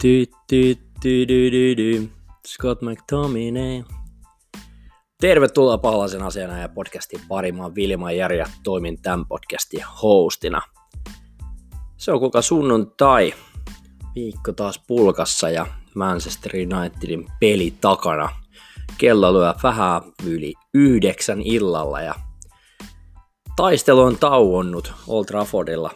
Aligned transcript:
Ty, 0.00 0.26
ty, 0.46 0.78
ty, 1.00 1.28
dy, 1.28 1.50
dy, 1.52 1.76
dy. 1.76 2.08
Scott 2.46 2.82
McTominay. 2.82 3.82
Tervetuloa 5.20 5.78
Paholaisen 5.78 6.22
asiana 6.22 6.58
ja 6.58 6.68
podcastin 6.68 7.20
pariin. 7.28 7.56
Mä 7.56 7.74
Vilma 7.74 8.12
Jari 8.12 8.38
ja 8.38 8.46
toimin 8.62 9.02
tämän 9.02 9.26
podcastin 9.26 9.84
hostina. 10.02 10.62
Se 11.96 12.12
on 12.12 12.20
kuka 12.20 12.42
sunnuntai. 12.42 13.34
Viikko 14.14 14.52
taas 14.52 14.80
pulkassa 14.86 15.50
ja 15.50 15.66
Manchester 15.94 16.52
Unitedin 16.56 17.26
peli 17.40 17.74
takana. 17.80 18.28
Kello 18.98 19.32
lyö 19.32 19.54
vähän 19.62 20.02
yli 20.24 20.54
yhdeksän 20.74 21.42
illalla 21.42 22.00
ja 22.00 22.14
taistelu 23.56 24.00
on 24.00 24.16
tauonnut 24.16 24.92
Old 25.06 25.24
Traffordilla. 25.24 25.90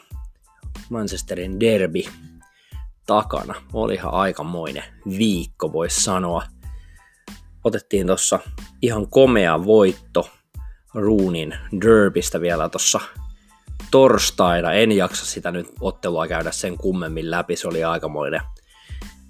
Manchesterin 0.90 1.60
derby 1.60 2.02
takana. 3.06 3.54
Olihan 3.72 4.14
aikamoinen 4.14 4.84
viikko, 5.18 5.72
voisi 5.72 6.00
sanoa. 6.00 6.42
Otettiin 7.64 8.06
tuossa 8.06 8.38
ihan 8.82 9.08
komea 9.10 9.64
voitto 9.64 10.30
Ruunin 10.94 11.54
Derbistä 11.80 12.40
vielä 12.40 12.68
tuossa 12.68 13.00
torstaina. 13.90 14.72
En 14.72 14.92
jaksa 14.92 15.26
sitä 15.26 15.50
nyt 15.50 15.66
ottelua 15.80 16.28
käydä 16.28 16.50
sen 16.50 16.78
kummemmin 16.78 17.30
läpi, 17.30 17.56
se 17.56 17.68
oli 17.68 17.84
aikamoinen. 17.84 18.40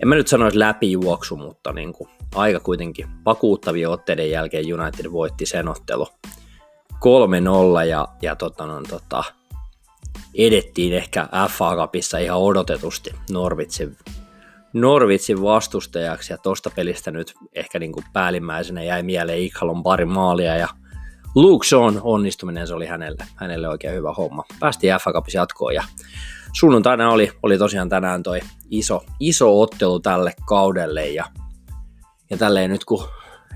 En 0.03 0.09
mä 0.09 0.15
nyt 0.15 0.29
sanoisi 0.29 0.59
läpijuoksu, 0.59 1.37
mutta 1.37 1.73
niin 1.73 1.93
kuin 1.93 2.11
aika 2.35 2.61
kuitenkin 2.61 3.07
vakuuttavia 3.25 3.91
otteiden 3.91 4.31
jälkeen 4.31 4.81
United 4.81 5.13
voitti 5.13 5.47
sen 5.47 5.69
ottelu 5.69 6.09
3-0 6.93 7.85
ja, 7.89 8.09
ja 8.23 8.37
tota, 8.37 8.67
no, 8.67 8.83
tota, 8.89 9.25
edettiin 10.39 10.93
ehkä 10.93 11.29
FA 11.51 11.77
Cupissa 11.77 12.19
ihan 12.19 12.39
odotetusti 12.39 13.11
Norvitsin, 13.31 13.97
Norvitsin 14.73 15.43
vastustajaksi. 15.43 16.33
Ja 16.33 16.39
tosta 16.39 16.71
pelistä 16.77 17.11
nyt 17.11 17.35
ehkä 17.53 17.79
niin 17.79 17.93
kuin 17.93 18.05
päällimmäisenä 18.13 18.83
jäi 18.83 19.03
mieleen 19.03 19.39
Ikhalon 19.39 19.83
pari 19.83 20.05
maalia. 20.05 20.57
Ja 20.57 20.69
Luke 21.35 21.67
Shawn 21.67 22.01
onnistuminen, 22.03 22.67
se 22.67 22.75
oli 22.75 22.87
hänelle, 22.87 23.25
hänelle 23.37 23.69
oikein 23.69 23.95
hyvä 23.95 24.13
homma. 24.13 24.45
Päästiin 24.61 24.95
FA 25.05 25.13
Cupissa 25.13 25.39
jatkoon 25.39 25.75
ja 25.75 25.85
sunnuntaina 26.53 27.11
oli, 27.11 27.33
oli 27.43 27.59
tosiaan 27.59 27.89
tänään 27.89 28.23
toi 28.23 28.41
iso, 28.71 29.05
iso 29.21 29.61
ottelu 29.61 30.01
tälle 30.01 30.35
kaudelle. 30.47 31.09
Ja, 31.09 31.25
ja 32.31 32.37
tälleen 32.37 32.71
nyt 32.71 32.85
kun 32.85 33.09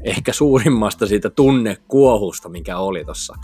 ehkä 0.05 0.33
suurimmasta 0.33 1.07
siitä 1.07 1.31
tunnekuohusta, 1.31 2.49
mikä 2.49 2.79
oli 2.79 3.05
tuossa 3.05 3.35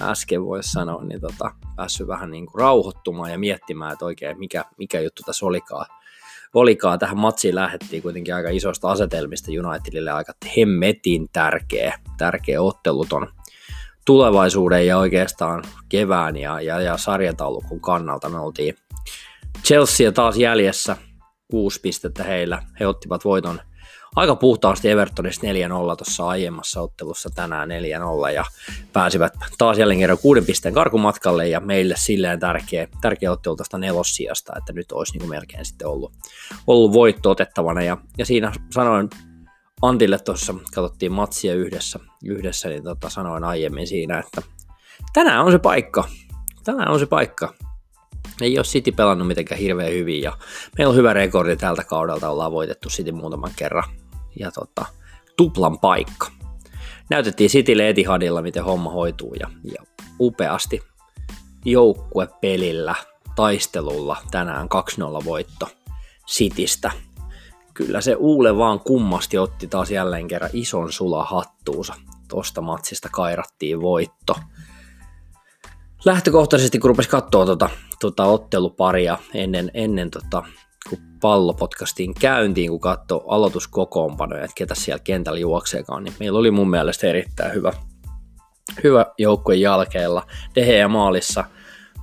äsken 0.00 0.44
voisi 0.44 0.70
sanoa, 0.70 1.04
niin 1.04 1.20
tota, 1.20 1.50
päässyt 1.76 2.06
vähän 2.06 2.30
niin 2.30 2.46
kuin 2.46 2.60
rauhoittumaan 2.60 3.30
ja 3.30 3.38
miettimään, 3.38 3.92
että 3.92 4.04
oikein 4.04 4.38
mikä, 4.38 4.64
mikä 4.78 5.00
juttu 5.00 5.22
tässä 5.22 5.46
olikaan. 5.46 5.86
olikaan. 6.54 6.98
Tähän 6.98 7.18
matsiin 7.18 7.54
lähdettiin 7.54 8.02
kuitenkin 8.02 8.34
aika 8.34 8.48
isoista 8.48 8.90
asetelmista 8.90 9.50
Unitedille 9.68 10.10
aika 10.10 10.32
hemmetin 10.56 11.28
tärkeä, 11.32 11.98
tärkeä 12.18 12.62
otteluton 12.62 13.28
tulevaisuuden 14.06 14.86
ja 14.86 14.98
oikeastaan 14.98 15.64
kevään 15.88 16.36
ja, 16.36 16.60
ja, 16.60 16.80
ja 16.80 16.96
sarjataulukon 16.96 17.80
kannalta. 17.80 18.28
Me 18.28 18.38
oltiin 18.38 18.74
Chelsea 19.64 20.12
taas 20.12 20.36
jäljessä, 20.36 20.96
kuusi 21.50 21.80
pistettä 21.80 22.24
heillä. 22.24 22.62
He 22.80 22.86
ottivat 22.86 23.24
voiton 23.24 23.60
aika 24.16 24.36
puhtaasti 24.36 24.90
Evertonista 24.90 25.46
4-0 25.46 25.50
tuossa 25.96 26.28
aiemmassa 26.28 26.80
ottelussa 26.80 27.30
tänään 27.34 27.68
4-0 28.28 28.32
ja 28.34 28.44
pääsivät 28.92 29.32
taas 29.58 29.78
jälleen 29.78 30.00
kerran 30.00 30.18
kuuden 30.18 30.46
pisteen 30.46 30.74
karkumatkalle 30.74 31.48
ja 31.48 31.60
meille 31.60 31.94
silleen 31.98 32.40
tärkeä, 32.40 32.88
tärkeä 33.00 33.32
ottelu 33.32 33.56
tästä 33.56 33.78
nelossijasta, 33.78 34.52
että 34.58 34.72
nyt 34.72 34.92
olisi 34.92 35.18
niin 35.18 35.28
melkein 35.28 35.64
sitten 35.64 35.88
ollut, 35.88 36.12
ollut 36.66 36.92
voitto 36.92 37.30
otettavana. 37.30 37.82
Ja, 37.82 37.96
ja 38.18 38.26
siinä 38.26 38.52
sanoin 38.70 39.10
Antille 39.82 40.18
tuossa, 40.18 40.54
katsottiin 40.74 41.12
matsia 41.12 41.54
yhdessä, 41.54 41.98
yhdessä 42.24 42.68
niin 42.68 42.84
tota, 42.84 43.08
sanoin 43.10 43.44
aiemmin 43.44 43.86
siinä, 43.86 44.18
että 44.18 44.42
tänään 45.12 45.44
on 45.44 45.52
se 45.52 45.58
paikka, 45.58 46.04
tänään 46.64 46.90
on 46.90 46.98
se 46.98 47.06
paikka, 47.06 47.54
ei 48.40 48.58
ole 48.58 48.64
City 48.64 48.92
pelannut 48.92 49.28
mitenkään 49.28 49.60
hirveän 49.60 49.92
hyvin 49.92 50.22
ja 50.22 50.38
meillä 50.78 50.90
on 50.90 50.96
hyvä 50.96 51.12
rekordi 51.12 51.56
tältä 51.56 51.84
kaudelta, 51.84 52.30
ollaan 52.30 52.52
voitettu 52.52 52.88
City 52.88 53.12
muutaman 53.12 53.52
kerran 53.56 53.84
ja 54.38 54.50
tota, 54.50 54.84
tuplan 55.36 55.78
paikka. 55.78 56.26
Näytettiin 57.10 57.50
Citylle 57.50 57.88
Etihadilla, 57.88 58.42
miten 58.42 58.64
homma 58.64 58.90
hoituu 58.90 59.34
ja, 59.34 59.50
ja 59.64 59.82
upeasti 60.20 60.80
joukkuepelillä, 61.64 62.94
taistelulla 63.36 64.16
tänään 64.30 64.68
2-0 65.20 65.24
voitto 65.24 65.68
Citystä. 66.28 66.90
Kyllä 67.74 68.00
se 68.00 68.14
Uule 68.14 68.56
vaan 68.56 68.80
kummasti 68.80 69.38
otti 69.38 69.66
taas 69.66 69.90
jälleen 69.90 70.28
kerran 70.28 70.50
ison 70.52 70.92
sula 70.92 71.24
hattuunsa. 71.24 71.94
Tosta 72.28 72.60
matsista 72.60 73.08
kairattiin 73.12 73.80
voitto 73.80 74.36
lähtökohtaisesti, 76.04 76.78
kun 76.78 76.88
rupesi 76.88 77.08
katsoa 77.08 77.46
tuota, 77.46 77.70
tuota 78.00 78.24
otteluparia 78.24 79.18
ennen, 79.34 79.70
ennen 79.74 80.10
tota, 80.10 80.42
kun 80.88 80.98
pallo 81.20 81.54
potkastiin 81.54 82.14
käyntiin, 82.14 82.70
kun 82.70 82.80
katsoi 82.80 83.24
aloituskokoonpanoja, 83.28 84.44
että 84.44 84.54
ketä 84.54 84.74
siellä 84.74 85.02
kentällä 85.04 85.38
juokseekaan, 85.38 86.04
niin 86.04 86.14
meillä 86.20 86.38
oli 86.38 86.50
mun 86.50 86.70
mielestä 86.70 87.06
erittäin 87.06 87.54
hyvä, 87.54 87.72
hyvä 88.84 89.06
joukkue 89.18 89.54
jalkeella. 89.54 90.26
Dehe 90.54 90.86
maalissa, 90.86 91.44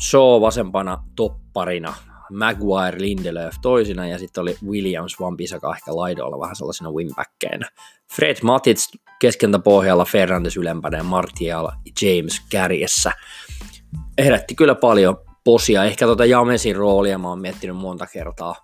Shaw 0.01 0.41
vasempana 0.41 0.97
topparina, 1.15 1.93
Maguire, 2.31 3.01
Lindelöf 3.01 3.55
toisina 3.61 4.07
ja 4.07 4.19
sitten 4.19 4.41
oli 4.41 4.57
Williams, 4.65 5.19
Van 5.19 5.37
Bissaka 5.37 5.75
ehkä 5.75 5.95
laidoilla 5.95 6.39
vähän 6.39 6.55
sellaisena 6.55 6.91
wingbackkeinä. 6.91 7.69
Fred 8.15 8.37
Matic 8.43 8.95
keskentä 9.19 9.59
pohjalla, 9.59 10.05
Ferrandes 10.05 10.57
ylempänä 10.57 10.97
ja 10.97 11.03
Martial 11.03 11.71
James 12.01 12.41
kärjessä 12.49 13.11
herätti 14.17 14.55
kyllä 14.55 14.75
paljon 14.75 15.17
posia. 15.43 15.83
Ehkä 15.83 16.05
tuota 16.05 16.25
Jamesin 16.25 16.75
roolia 16.75 17.17
mä 17.17 17.29
oon 17.29 17.39
miettinyt 17.39 17.75
monta 17.75 18.07
kertaa 18.13 18.55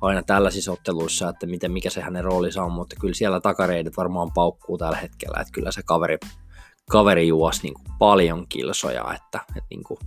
aina 0.00 0.22
tällaisissa 0.22 0.72
otteluissa, 0.72 1.28
että 1.28 1.46
miten, 1.46 1.72
mikä 1.72 1.90
se 1.90 2.00
hänen 2.00 2.24
roolinsa 2.24 2.62
on, 2.62 2.72
mutta 2.72 2.96
kyllä 3.00 3.14
siellä 3.14 3.40
takareidet 3.40 3.96
varmaan 3.96 4.32
paukkuu 4.34 4.78
tällä 4.78 4.96
hetkellä, 4.96 5.40
että 5.40 5.52
kyllä 5.52 5.72
se 5.72 5.82
kaveri, 5.84 6.18
kaveri 6.90 7.28
juosi 7.28 7.62
niin 7.62 7.74
kuin 7.74 7.86
paljon 7.98 8.46
kilsoja, 8.48 9.14
että, 9.14 9.40
että 9.48 9.66
niin 9.70 9.84
kuin, 9.84 9.98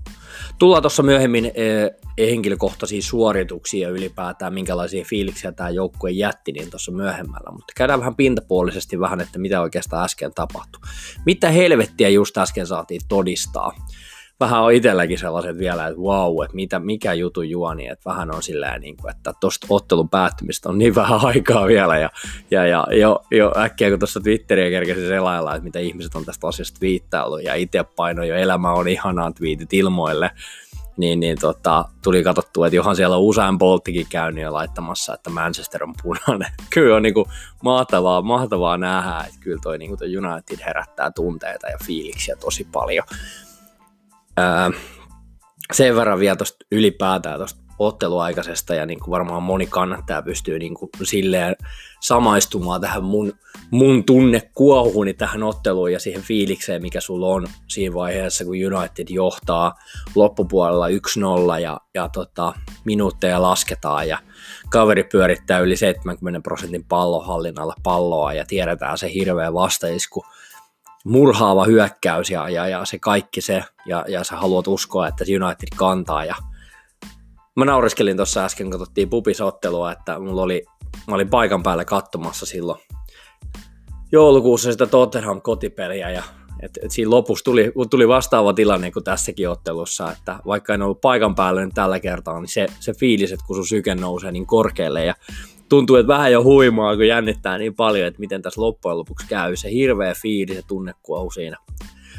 tullaan 0.60 0.84
tuossa 0.84 1.04
myöhemmin 1.04 1.46
eh, 1.46 1.92
henkilökohtaisia 2.30 3.02
suorituksia 3.02 3.88
ja 3.88 3.94
ylipäätään 3.94 4.54
minkälaisia 4.54 5.06
fiiliksiä 5.10 5.52
tämä 5.52 5.70
joukkue 5.70 6.12
jätti, 6.12 6.52
niin 6.52 6.70
tuossa 6.70 6.92
myöhemmällä, 6.92 7.52
mutta 7.52 7.74
käydään 7.76 8.00
vähän 8.00 8.16
pintapuolisesti 8.16 9.00
vähän, 9.00 9.22
että 9.22 9.40
mitä 9.40 9.62
oikeastaan 9.62 10.06
äsken 10.06 10.32
tapahtui. 10.36 10.82
Mitä 11.26 11.52
helvettiä 11.52 12.10
just 12.10 12.38
äsken 12.38 12.68
saatiin 12.68 13.02
todistaa 13.10 13.76
vähän 14.40 14.64
on 14.64 14.74
itselläkin 14.74 15.20
sellaiset 15.20 15.58
vielä, 15.58 15.88
että 15.88 16.02
wow, 16.02 16.44
että 16.44 16.56
mitä, 16.56 16.80
mikä 16.80 17.14
jutu 17.14 17.42
juoni, 17.42 17.88
että 17.88 18.10
vähän 18.10 18.36
on 18.36 18.44
silleen, 18.44 18.82
niin 18.82 18.98
kuin, 18.98 19.12
että 19.12 19.34
tuosta 19.40 19.68
ottelun 19.70 20.10
päättymistä 20.10 20.70
on 20.70 20.78
niin 20.78 20.96
vähän 20.96 21.20
aikaa 21.26 21.68
vielä 21.68 21.98
ja, 21.98 22.10
ja, 22.52 22.68
ja 22.68 22.88
jo, 22.92 23.26
jo 23.32 23.52
äkkiä 23.58 23.90
kun 23.90 24.00
tuossa 24.00 24.20
Twitteriä 24.20 24.70
kerkesi 24.70 25.08
selailla, 25.08 25.56
että 25.56 25.64
mitä 25.64 25.80
ihmiset 25.80 26.16
on 26.16 26.26
tästä 26.26 26.48
asiasta 26.48 26.78
viittaillut 26.82 27.44
ja 27.44 27.56
itse 27.56 27.84
paino 27.84 28.24
jo 28.24 28.36
elämä 28.36 28.74
on 28.74 28.88
ihanaa 28.88 29.32
twiitit 29.32 29.74
ilmoille, 29.74 30.32
niin, 30.98 31.20
niin 31.20 31.38
tota, 31.40 31.86
tuli 32.04 32.24
katsottua, 32.24 32.68
että 32.68 32.76
johan 32.76 32.96
siellä 32.96 33.16
on 33.16 33.22
usein 33.22 33.58
Bolttikin 33.58 34.08
käynyt 34.10 34.44
jo 34.44 34.54
laittamassa, 34.54 35.14
että 35.14 35.30
Manchester 35.30 35.84
on 35.84 35.94
punainen. 36.04 36.52
Kyllä 36.74 36.96
on 36.96 37.04
niin 37.04 37.14
kuin 37.14 37.26
mahtavaa, 37.64 38.22
mahtavaa 38.22 38.78
nähdä, 38.78 39.20
että 39.20 39.40
kyllä 39.40 39.60
toi, 39.64 39.78
niin 39.78 39.90
kuin 39.90 40.00
toi 40.00 40.18
United 40.18 40.66
herättää 40.66 41.12
tunteita 41.12 41.68
ja 41.68 41.78
fiiliksiä 41.86 42.36
tosi 42.36 42.68
paljon. 42.72 43.06
Ää, 44.38 44.72
sen 45.74 45.96
verran 45.96 46.20
vielä 46.20 46.36
tuosta 46.36 46.66
ylipäätään 46.72 47.38
tuosta 47.38 47.66
otteluaikaisesta 47.80 48.76
ja 48.76 48.86
niin 48.86 49.00
kuin 49.00 49.12
varmaan 49.12 49.44
moni 49.44 49.68
kannattaja 49.68 50.22
pystyy 50.22 50.60
niin 50.60 50.74
kuin 50.74 50.90
silleen 51.04 51.56
samaistumaan 52.02 52.82
tähän 52.82 53.04
mun, 53.04 53.34
mun 53.72 54.04
tunnekuohuuni 54.04 55.14
tähän 55.14 55.44
otteluun 55.44 55.92
ja 55.92 56.00
siihen 56.00 56.22
fiilikseen, 56.22 56.82
mikä 56.82 57.02
sulla 57.02 57.28
on 57.28 57.48
siinä 57.68 57.96
vaiheessa, 57.96 58.46
kun 58.46 58.56
United 58.56 59.08
johtaa 59.10 59.74
loppupuolella 60.16 60.88
1-0 60.88 61.60
ja, 61.62 61.80
ja 61.94 62.10
tota, 62.10 62.54
minuutteja 62.86 63.42
lasketaan 63.42 64.08
ja 64.08 64.18
kaveri 64.70 65.04
pyörittää 65.04 65.60
yli 65.60 65.78
70 65.78 66.42
prosentin 66.42 66.86
pallohallinnalla 66.86 67.76
palloa 67.84 68.34
ja 68.34 68.46
tiedetään 68.46 68.98
se 68.98 69.14
hirveä 69.14 69.54
vastaisku 69.54 70.26
murhaava 71.06 71.66
hyökkäys 71.66 72.30
ja, 72.30 72.50
ja, 72.50 72.68
ja 72.68 72.86
se 72.86 73.00
kaikki 73.00 73.42
se, 73.42 73.64
ja, 73.86 74.06
ja 74.08 74.24
sä 74.24 74.36
haluat 74.36 74.68
uskoa, 74.68 75.08
että 75.08 75.24
United 75.24 75.68
kantaa. 75.76 76.26
Ja 76.26 76.36
mä 77.56 77.66
nauriskelin 77.66 78.18
tuossa 78.18 78.46
äsken, 78.46 78.70
katsottiin 78.70 79.10
pupisottelua, 79.10 79.92
että 79.92 80.20
mulla 80.20 80.42
oli, 80.42 80.66
mä 81.08 81.16
olin 81.16 81.30
paikan 81.30 81.64
päällä 81.64 81.86
katsomassa 81.86 82.46
silloin 82.46 82.80
joulukuussa 84.12 84.72
sitä 84.72 84.86
Tottenham 84.86 85.42
kotipeliä 85.42 86.10
ja 86.10 86.24
Et, 86.60 86.80
et 86.84 86.92
siinä 86.92 87.12
lopussa 87.12 87.46
tuli, 87.46 87.72
tuli 87.90 88.08
vastaava 88.08 88.54
tilanne 88.54 88.92
kuin 88.92 89.04
tässäkin 89.04 89.50
ottelussa, 89.50 90.12
että 90.12 90.40
vaikka 90.46 90.74
en 90.74 90.82
ollut 90.82 91.02
paikan 91.02 91.36
päällä 91.36 91.66
nyt 91.66 91.74
tällä 91.74 92.00
kertaa, 92.00 92.40
niin 92.40 92.48
se, 92.50 92.68
se 92.80 92.94
fiilis, 92.94 93.32
että 93.32 93.46
kun 93.48 93.56
sun 93.56 93.68
syke 93.68 93.96
nousee 93.96 94.32
niin 94.32 94.46
korkealle 94.46 95.06
ja 95.06 95.16
tuntuu, 95.70 95.96
että 95.96 96.14
vähän 96.14 96.32
jo 96.32 96.44
huimaa, 96.44 96.96
kun 96.96 97.08
jännittää 97.08 97.58
niin 97.58 97.76
paljon, 97.76 98.08
että 98.08 98.20
miten 98.20 98.42
tässä 98.42 98.62
loppujen 98.62 98.98
lopuksi 98.98 99.28
käy. 99.28 99.56
Se 99.56 99.72
hirveä 99.72 100.14
fiilis 100.22 100.56
ja 100.56 100.64
tunnekuohu 100.68 101.32
siinä, 101.32 101.58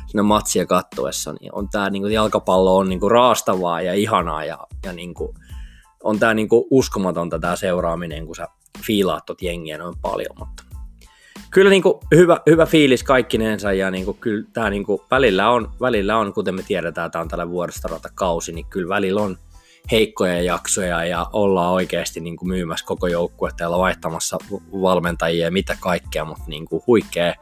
siinä 0.06 0.22
matsia 0.22 0.66
kattoessa, 0.66 1.32
niin 1.40 1.54
on 1.54 1.68
tämä 1.68 1.90
niin 1.90 2.12
jalkapallo 2.12 2.76
on 2.76 2.88
niin 2.88 3.00
kuin 3.00 3.10
raastavaa 3.10 3.82
ja 3.82 3.94
ihanaa 3.94 4.44
ja, 4.44 4.58
ja 4.84 4.92
niin 4.92 5.14
kuin, 5.14 5.36
on 6.02 6.18
tämä 6.18 6.34
niin 6.34 6.48
kuin 6.48 6.64
uskomatonta 6.70 7.38
tämä 7.38 7.56
seuraaminen, 7.56 8.26
kun 8.26 8.36
sä 8.36 8.48
fiilaat 8.86 9.26
tot 9.26 9.42
jengiä 9.42 9.78
noin 9.78 9.94
paljon, 10.02 10.36
mutta 10.38 10.65
kyllä 11.56 11.70
niin 11.70 11.82
kuin 11.82 11.94
hyvä, 12.14 12.40
hyvä 12.46 12.66
fiilis 12.66 13.02
kaikkinensa 13.02 13.72
ja 13.72 13.90
niin 13.90 14.04
kuin 14.04 14.16
kyllä 14.20 14.44
tämä 14.52 14.70
niin 14.70 14.84
kuin 14.84 15.00
välillä, 15.10 15.50
on, 15.50 15.70
välillä 15.80 16.18
on, 16.18 16.32
kuten 16.32 16.54
me 16.54 16.62
tiedetään, 16.62 17.10
tämä 17.10 17.22
on 17.22 17.28
tällä 17.28 17.50
vuoristorata 17.50 18.08
kausi, 18.14 18.52
niin 18.52 18.66
kyllä 18.66 18.88
välillä 18.88 19.22
on 19.22 19.38
heikkoja 19.90 20.42
jaksoja 20.42 21.04
ja 21.04 21.26
ollaan 21.32 21.72
oikeasti 21.72 22.20
niin 22.20 22.36
kuin 22.36 22.48
myymässä 22.48 22.86
koko 22.86 23.06
joukkuetta 23.06 23.62
ja 23.62 23.70
vaihtamassa 23.70 24.38
valmentajia 24.82 25.44
ja 25.44 25.50
mitä 25.50 25.76
kaikkea, 25.80 26.24
mutta 26.24 26.44
niin 26.46 26.64
kuin 26.64 26.82
huikea, 26.86 27.34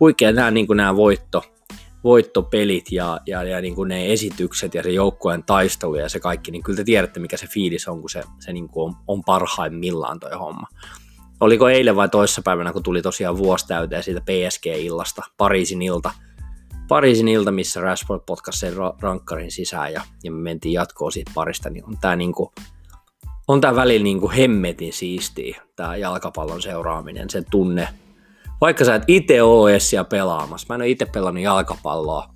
huikea 0.00 0.32
nämä, 0.32 0.50
niin 0.50 0.66
kuin 0.66 0.76
nämä 0.76 0.96
voitto, 0.96 1.44
voittopelit 2.04 2.92
ja, 2.92 3.20
ja, 3.26 3.42
ja 3.42 3.60
niin 3.60 3.74
kuin 3.74 3.88
ne 3.88 4.12
esitykset 4.12 4.74
ja 4.74 4.82
se 4.82 4.90
joukkueen 4.90 5.42
taistelu 5.42 5.94
ja 5.94 6.08
se 6.08 6.20
kaikki, 6.20 6.50
niin 6.50 6.62
kyllä 6.62 6.76
te 6.76 6.84
tiedätte, 6.84 7.20
mikä 7.20 7.36
se 7.36 7.46
fiilis 7.46 7.88
on, 7.88 8.00
kun 8.00 8.10
se, 8.10 8.22
se 8.40 8.52
niin 8.52 8.68
kuin 8.68 8.88
on, 8.88 9.02
on 9.06 9.24
parhaimmillaan 9.24 10.20
toi 10.20 10.32
homma. 10.32 10.66
Oliko 11.40 11.68
eilen 11.68 11.96
vai 11.96 12.08
toissapäivänä, 12.08 12.72
kun 12.72 12.82
tuli 12.82 13.02
tosiaan 13.02 13.38
vuosi 13.38 13.66
täyteen 13.66 14.02
siitä 14.02 14.20
PSG-illasta, 14.20 15.22
Pariisin 15.36 15.82
ilta, 15.82 16.10
Pariisin 16.88 17.28
ilta, 17.28 17.50
missä 17.50 17.80
Rashford 17.80 18.22
potkasi 18.26 18.58
sen 18.58 18.72
rankkarin 19.00 19.52
sisään 19.52 19.92
ja, 19.92 20.02
ja 20.24 20.32
me 20.32 20.38
mentiin 20.38 20.72
jatkoon 20.72 21.12
siitä 21.12 21.30
parista, 21.34 21.70
niin 21.70 21.84
on 21.84 21.98
tämä 22.00 22.16
niinku, 22.16 22.52
on 23.48 23.60
tää 23.60 23.76
välillä 23.76 24.04
niinku 24.04 24.30
hemmetin 24.36 24.92
siistiä, 24.92 25.62
tämä 25.76 25.96
jalkapallon 25.96 26.62
seuraaminen, 26.62 27.30
se 27.30 27.42
tunne. 27.50 27.88
Vaikka 28.60 28.84
sä 28.84 28.94
et 28.94 29.02
itse 29.06 29.42
ole 29.42 29.80
siellä 29.80 30.04
pelaamassa, 30.04 30.66
mä 30.68 30.74
en 30.74 30.80
ole 30.80 30.88
itse 30.88 31.06
pelannut 31.06 31.44
jalkapalloa 31.44 32.28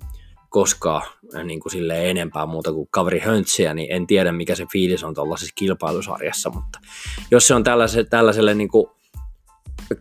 koskaan 0.49 1.01
äh, 1.35 1.43
niin 1.43 1.59
kuin 1.59 1.71
sille 1.71 2.09
enempää 2.09 2.45
muuta 2.45 2.73
kuin 2.73 2.87
kaveri 2.91 3.19
höntsiä, 3.19 3.73
niin 3.73 3.91
en 3.91 4.07
tiedä 4.07 4.31
mikä 4.31 4.55
se 4.55 4.65
fiilis 4.71 5.03
on 5.03 5.15
tuollaisessa 5.15 5.53
kilpailusarjassa, 5.55 6.49
mutta 6.49 6.79
jos 7.31 7.47
se 7.47 7.55
on 7.55 7.63
tällaiselle, 7.63 8.07
tällaiselle 8.09 8.53
niin 8.53 8.69
kuin 8.69 8.87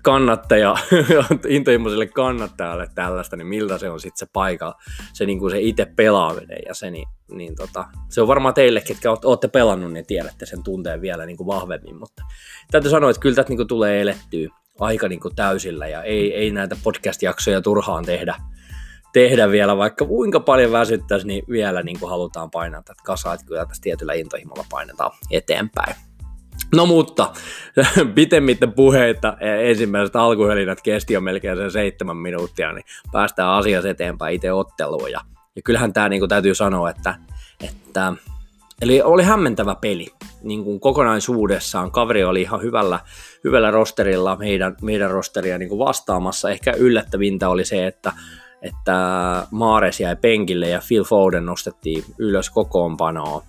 kannattaja, 0.03 0.77
intohimoiselle 1.49 2.07
kannattajalle 2.07 2.87
tällaista, 2.95 3.37
niin 3.37 3.47
miltä 3.47 3.79
se 3.79 3.91
on 3.91 4.01
sitten 4.01 4.19
se 4.19 4.27
paikka, 4.33 4.75
se, 5.13 5.27
niin 5.27 5.39
kuin 5.39 5.51
se 5.51 5.61
itse 5.61 5.87
pelaaminen 5.97 6.59
ja 6.67 6.75
se, 6.75 6.91
niin, 6.91 7.09
niin 7.31 7.57
tota, 7.57 7.85
se 8.09 8.21
on 8.21 8.29
varmaan 8.29 8.55
teille, 8.55 8.81
ketkä 8.81 9.11
olette 9.25 9.49
pelannut, 9.49 9.93
niin 9.93 10.07
tiedätte 10.07 10.47
sen 10.47 10.63
tunteen 10.63 11.01
vielä 11.01 11.27
niin 11.27 11.37
kuin 11.37 11.47
vahvemmin, 11.47 11.99
mutta 11.99 12.23
täytyy 12.71 12.91
sanoa, 12.91 13.11
että 13.11 13.21
kyllä 13.21 13.37
tätä 13.37 13.49
niin 13.49 13.57
kuin 13.57 13.69
tulee 13.69 14.01
elettyä 14.01 14.49
aika 14.81 15.09
niin 15.09 15.21
kuin 15.21 15.37
täysillä 15.37 15.89
ja 15.89 16.03
ei, 16.03 16.35
ei 16.35 16.51
näitä 16.51 16.77
podcast-jaksoja 16.85 17.61
turhaan 17.61 18.05
tehdä, 18.05 18.35
tehdä 19.19 19.51
vielä, 19.51 19.77
vaikka 19.77 20.05
kuinka 20.05 20.41
paljon 20.41 20.73
väsyttäisi, 20.73 21.27
niin 21.27 21.45
vielä 21.49 21.83
niin 21.83 22.01
kuin 22.01 22.11
halutaan 22.11 22.51
painaa 22.51 22.83
tätä 22.83 23.03
kasaa, 23.05 23.35
että 23.35 23.47
kyllä 23.47 23.67
tässä 23.67 23.83
tietyllä 23.83 24.13
intohimolla 24.13 24.65
painetaan 24.71 25.11
eteenpäin. 25.31 25.95
No 26.75 26.87
mutta, 26.87 27.33
pitemmittä 28.15 28.67
puheita, 28.67 29.37
ensimmäiset 29.41 30.17
alkuhelinät 30.17 30.81
kesti 30.81 31.15
jo 31.15 31.21
melkein 31.21 31.57
sen 31.57 31.71
seitsemän 31.71 32.17
minuuttia, 32.17 32.73
niin 32.73 32.85
päästään 33.13 33.51
asiassa 33.51 33.89
eteenpäin 33.89 34.35
itse 34.35 34.53
otteluun. 34.53 35.13
Ja, 35.13 35.21
ja 35.57 35.63
kyllähän 35.63 35.93
tämä 35.93 36.09
niin 36.09 36.21
kuin 36.21 36.29
täytyy 36.29 36.55
sanoa, 36.55 36.91
että, 36.91 37.15
että 37.65 38.13
Eli 38.83 39.03
oli 39.03 39.23
hämmentävä 39.23 39.75
peli 39.75 40.07
niin 40.43 40.65
kuin 40.65 40.81
kokonaisuudessaan. 40.81 41.91
Kaveri 41.91 42.25
oli 42.25 42.43
ihan 42.43 42.63
hyvällä, 42.63 43.01
hyvällä 43.45 43.71
rosterilla 43.71 44.37
meidän, 44.37 44.77
meidän 44.83 45.11
rosteria 45.11 45.59
niin 45.59 45.69
kuin 45.69 45.79
vastaamassa. 45.79 46.51
Ehkä 46.51 46.73
yllättävintä 46.73 47.49
oli 47.49 47.65
se, 47.65 47.87
että, 47.87 48.13
että 48.63 48.97
Maares 49.51 50.01
jäi 50.01 50.17
penkille 50.17 50.69
ja 50.69 50.81
Phil 50.89 51.05
Foden 51.05 51.47
nostettiin 51.47 52.05
ylös 52.19 52.51
kokoonpanoon 52.51 53.43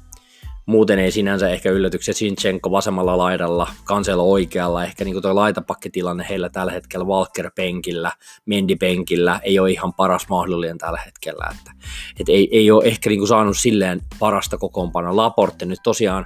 muuten 0.70 1.00
ei 1.00 1.12
sinänsä 1.12 1.50
ehkä 1.50 1.72
yllätyksiä. 1.72 2.14
Sinchenko 2.14 2.72
vasemmalla 2.72 3.18
laidalla, 3.18 3.68
Kanselo 3.84 4.32
oikealla, 4.32 4.84
ehkä 4.84 5.06
niin 5.06 5.22
tuo 5.22 5.36
laitapakkitilanne 5.36 6.26
heillä 6.30 6.50
tällä 6.50 6.72
hetkellä 6.72 7.06
Walker 7.06 7.52
penkillä, 7.56 8.12
Mendi 8.46 8.76
penkillä, 8.76 9.40
ei 9.44 9.60
ole 9.60 9.72
ihan 9.72 9.94
paras 9.94 10.30
mahdollinen 10.30 10.78
tällä 10.78 11.00
hetkellä. 11.06 11.46
Että, 11.52 11.72
et 12.20 12.30
ei, 12.30 12.50
ei 12.52 12.72
ole 12.72 12.84
ehkä 12.86 13.10
niin 13.10 13.28
saanut 13.28 13.58
silleen 13.58 14.02
parasta 14.20 14.58
kokoonpanoa. 14.58 15.16
Laporte 15.16 15.66
nyt 15.66 15.80
tosiaan 15.84 16.26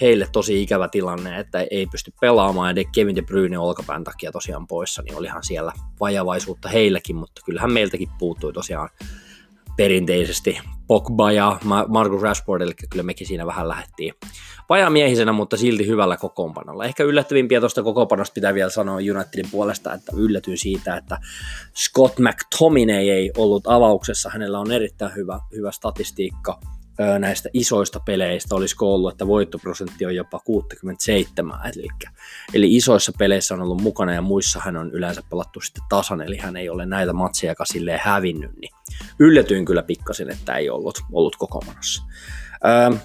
heille 0.00 0.28
tosi 0.32 0.62
ikävä 0.62 0.88
tilanne, 0.88 1.38
että 1.38 1.66
ei 1.70 1.86
pysty 1.86 2.12
pelaamaan, 2.20 2.76
ja 2.76 2.84
Kevin 2.94 3.16
De 3.16 3.22
Bruyne 3.22 3.58
olkapään 3.58 4.04
takia 4.04 4.32
tosiaan 4.32 4.66
poissa, 4.66 5.02
niin 5.02 5.16
olihan 5.16 5.44
siellä 5.44 5.72
vajavaisuutta 6.00 6.68
heilläkin, 6.68 7.16
mutta 7.16 7.42
kyllähän 7.44 7.72
meiltäkin 7.72 8.08
puuttui 8.18 8.52
tosiaan 8.52 8.88
perinteisesti 9.76 10.60
Pogba 10.86 11.32
ja 11.32 11.58
Marcus 11.88 12.22
Rashford, 12.22 12.62
eli 12.62 12.72
kyllä 12.90 13.02
mekin 13.02 13.26
siinä 13.26 13.46
vähän 13.46 13.68
lähdettiin 13.68 14.14
vajamiehisenä, 14.68 15.32
mutta 15.32 15.56
silti 15.56 15.86
hyvällä 15.86 16.16
kokoonpanolla. 16.16 16.84
Ehkä 16.84 17.04
yllättävimpiä 17.04 17.60
tuosta 17.60 17.82
kokoonpanosta 17.82 18.34
pitää 18.34 18.54
vielä 18.54 18.70
sanoa 18.70 18.96
Unitedin 18.96 19.50
puolesta, 19.50 19.92
että 19.92 20.12
yllätyin 20.16 20.58
siitä, 20.58 20.96
että 20.96 21.18
Scott 21.74 22.18
McTominay 22.18 23.08
ei 23.08 23.32
ollut 23.36 23.66
avauksessa. 23.66 24.30
Hänellä 24.30 24.58
on 24.58 24.72
erittäin 24.72 25.14
hyvä, 25.14 25.40
hyvä 25.56 25.70
statistiikka 25.70 26.60
näistä 27.18 27.48
isoista 27.52 28.00
peleistä 28.00 28.54
olisiko 28.54 28.94
ollut, 28.94 29.12
että 29.12 29.26
voittoprosentti 29.26 30.06
on 30.06 30.14
jopa 30.14 30.38
67, 30.38 31.58
eli, 31.64 31.88
eli 32.54 32.76
isoissa 32.76 33.12
peleissä 33.18 33.54
on 33.54 33.62
ollut 33.62 33.82
mukana 33.82 34.14
ja 34.14 34.22
muissa 34.22 34.60
hän 34.64 34.76
on 34.76 34.90
yleensä 34.90 35.22
pelattu 35.30 35.60
sitten 35.60 35.84
tasan, 35.88 36.20
eli 36.20 36.36
hän 36.36 36.56
ei 36.56 36.68
ole 36.68 36.86
näitä 36.86 37.12
matseja 37.12 37.54
silleen 37.64 38.00
hävinnyt, 38.02 38.50
niin 38.60 38.74
yllätyin 39.18 39.64
kyllä 39.64 39.82
pikkasin, 39.82 40.30
että 40.30 40.54
ei 40.54 40.70
ollut, 40.70 40.98
ollut 41.12 41.36
kokoomanossa. 41.36 42.02
Öö, 42.64 42.98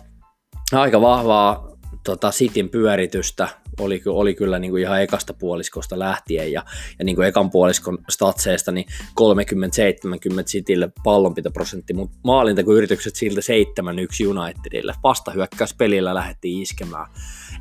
aika 0.72 1.02
vahvaa 1.02 1.79
tota, 2.04 2.30
Cityn 2.30 2.70
pyöritystä 2.70 3.48
oli, 3.80 4.02
oli 4.06 4.36
kyllä 4.36 4.60
niin 4.60 4.72
kuin 4.72 4.82
ihan 4.82 5.02
ekasta 5.02 5.34
puoliskosta 5.34 6.00
lähtien 6.00 6.52
ja, 6.52 6.64
ja 7.00 7.06
niin 7.06 7.16
kuin 7.16 7.28
ekan 7.28 7.52
puoliskon 7.52 7.98
statseista 8.10 8.72
niin 8.72 8.86
30-70 9.22 10.44
Citylle 10.44 10.92
pallonpitoprosentti, 11.04 11.94
mutta 11.94 12.18
kun 12.64 12.78
yritykset 12.78 13.16
siltä 13.16 13.42
7-1 13.42 14.28
Unitedille. 14.28 14.94
pelillä 15.78 16.14
lähdettiin 16.14 16.62
iskemään. 16.62 17.06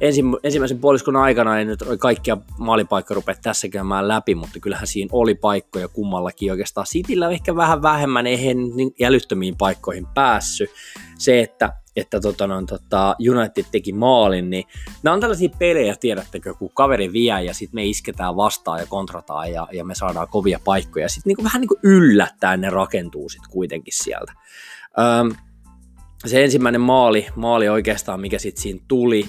Ensi, 0.00 0.22
ensimmäisen 0.42 0.78
puoliskon 0.78 1.16
aikana 1.16 1.58
ei 1.58 1.64
nyt 1.64 1.80
kaikkia 1.98 2.36
maalipaikkoja 2.58 3.14
rupea 3.14 3.34
tässä 3.42 3.68
käymään 3.68 4.08
läpi, 4.08 4.34
mutta 4.34 4.60
kyllähän 4.60 4.86
siinä 4.86 5.08
oli 5.12 5.34
paikkoja 5.34 5.88
kummallakin 5.88 6.50
oikeastaan. 6.50 6.86
Cityllä 6.86 7.30
ehkä 7.30 7.56
vähän 7.56 7.82
vähemmän, 7.82 8.26
ei 8.26 8.44
he 8.44 8.54
niin 8.54 8.92
älyttömiin 9.06 9.56
paikkoihin 9.56 10.06
päässyt. 10.06 10.70
Se, 11.18 11.40
että 11.40 11.72
että 12.00 12.20
tota, 12.20 12.46
no, 12.46 12.62
tota, 12.62 13.16
United 13.30 13.64
teki 13.72 13.92
maalin, 13.92 14.50
niin 14.50 14.64
nämä 15.02 15.14
on 15.14 15.20
tällaisia 15.20 15.48
pelejä, 15.58 15.96
tiedättekö, 16.00 16.54
kun 16.54 16.70
kaveri 16.74 17.12
vie 17.12 17.42
ja 17.42 17.54
sitten 17.54 17.74
me 17.74 17.84
isketään 17.84 18.36
vastaan 18.36 18.80
ja 18.80 18.86
kontrataan 18.86 19.52
ja, 19.52 19.68
ja 19.72 19.84
me 19.84 19.94
saadaan 19.94 20.28
kovia 20.28 20.60
paikkoja. 20.64 21.04
Ja 21.04 21.08
sitten 21.08 21.30
niinku, 21.30 21.44
vähän 21.44 21.60
niin 21.60 21.80
yllättäen 21.82 22.60
ne 22.60 22.70
rakentuu 22.70 23.28
sitten 23.28 23.50
kuitenkin 23.50 23.94
sieltä. 23.96 24.32
Öm, 24.98 25.36
se 26.26 26.44
ensimmäinen 26.44 26.80
maali, 26.80 27.26
maali 27.36 27.68
oikeastaan, 27.68 28.20
mikä 28.20 28.38
sitten 28.38 28.62
siinä 28.62 28.80
tuli, 28.88 29.28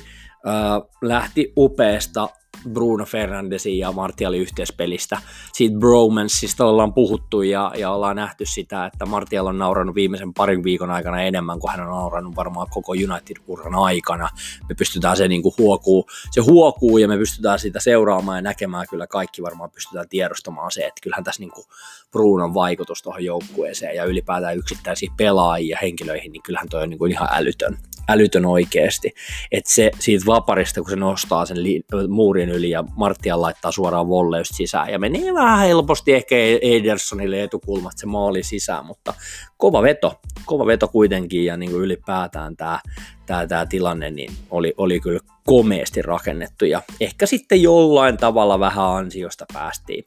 lähti 1.01 1.53
upeasta 1.57 2.29
Bruno 2.69 3.05
Fernandesin 3.05 3.77
ja 3.77 3.91
Martiali 3.91 4.37
yhteispelistä. 4.37 5.17
Siitä 5.53 5.77
bromansista 5.77 6.65
ollaan 6.65 6.93
puhuttu 6.93 7.41
ja, 7.41 7.71
ja 7.77 7.91
ollaan 7.91 8.15
nähty 8.15 8.45
sitä, 8.45 8.85
että 8.85 9.05
Martial 9.05 9.45
on 9.45 9.57
naurannut 9.57 9.95
viimeisen 9.95 10.33
parin 10.33 10.63
viikon 10.63 10.91
aikana 10.91 11.21
enemmän 11.21 11.59
kuin 11.59 11.71
hän 11.71 11.81
on 11.81 11.87
naurannut 11.87 12.35
varmaan 12.35 12.67
koko 12.69 12.91
United-uran 12.91 13.75
aikana. 13.75 14.29
Me 14.69 14.75
pystytään 14.75 15.17
se 15.17 15.27
niin 15.27 15.41
kuin 15.41 15.55
huokuu, 15.57 16.05
se 16.31 16.41
huokuu 16.41 16.97
ja 16.97 17.07
me 17.07 17.17
pystytään 17.17 17.59
sitä 17.59 17.79
seuraamaan 17.79 18.37
ja 18.37 18.41
näkemään 18.41 18.85
kyllä 18.89 19.07
kaikki 19.07 19.41
varmaan 19.41 19.71
pystytään 19.71 20.09
tiedostamaan 20.09 20.71
se, 20.71 20.81
että 20.81 21.01
kyllähän 21.03 21.23
tässä 21.23 21.41
niin 21.41 21.51
kuin 21.51 21.65
Brunon 22.11 22.53
vaikutus 22.53 23.01
tuohon 23.01 23.25
joukkueeseen 23.25 23.95
ja 23.95 24.05
ylipäätään 24.05 24.57
yksittäisiin 24.57 25.11
pelaajia 25.17 25.73
ja 25.73 25.77
henkilöihin, 25.81 26.31
niin 26.31 26.43
kyllähän 26.43 26.69
toi 26.69 26.83
on 26.83 26.89
niin 26.89 26.99
kuin 26.99 27.11
ihan 27.11 27.27
älytön 27.31 27.77
älytön 28.09 28.45
oikeasti. 28.45 29.13
Että 29.51 29.73
se 29.73 29.91
siitä 29.99 30.25
vaparista, 30.25 30.81
kun 30.81 30.89
se 30.89 30.95
nostaa 30.95 31.45
sen 31.45 31.63
li- 31.63 31.83
muurin 32.07 32.49
yli 32.49 32.69
ja 32.69 32.83
Martian 32.95 33.41
laittaa 33.41 33.71
suoraan 33.71 34.09
volleust 34.09 34.51
sisään 34.55 34.89
ja 34.89 34.99
menee 34.99 35.33
vähän 35.33 35.59
helposti 35.59 36.13
ehkä 36.13 36.35
Edersonille 36.61 37.43
etukulmat 37.43 37.93
se 37.97 38.05
maali 38.05 38.43
sisään, 38.43 38.85
mutta 38.85 39.13
kova 39.57 39.81
veto, 39.81 40.19
kova 40.45 40.65
veto 40.65 40.87
kuitenkin 40.87 41.45
ja 41.45 41.57
niin 41.57 41.71
kuin 41.71 41.83
ylipäätään 41.83 42.55
tämä 42.55 42.79
tää, 43.25 43.47
tää 43.47 43.65
tilanne 43.65 44.11
niin 44.11 44.31
oli, 44.49 44.73
oli 44.77 44.99
kyllä 44.99 45.19
komeasti 45.45 46.01
rakennettu 46.01 46.65
ja 46.65 46.81
ehkä 46.99 47.25
sitten 47.25 47.63
jollain 47.63 48.17
tavalla 48.17 48.59
vähän 48.59 48.85
ansiosta 48.85 49.45
päästiin, 49.53 50.03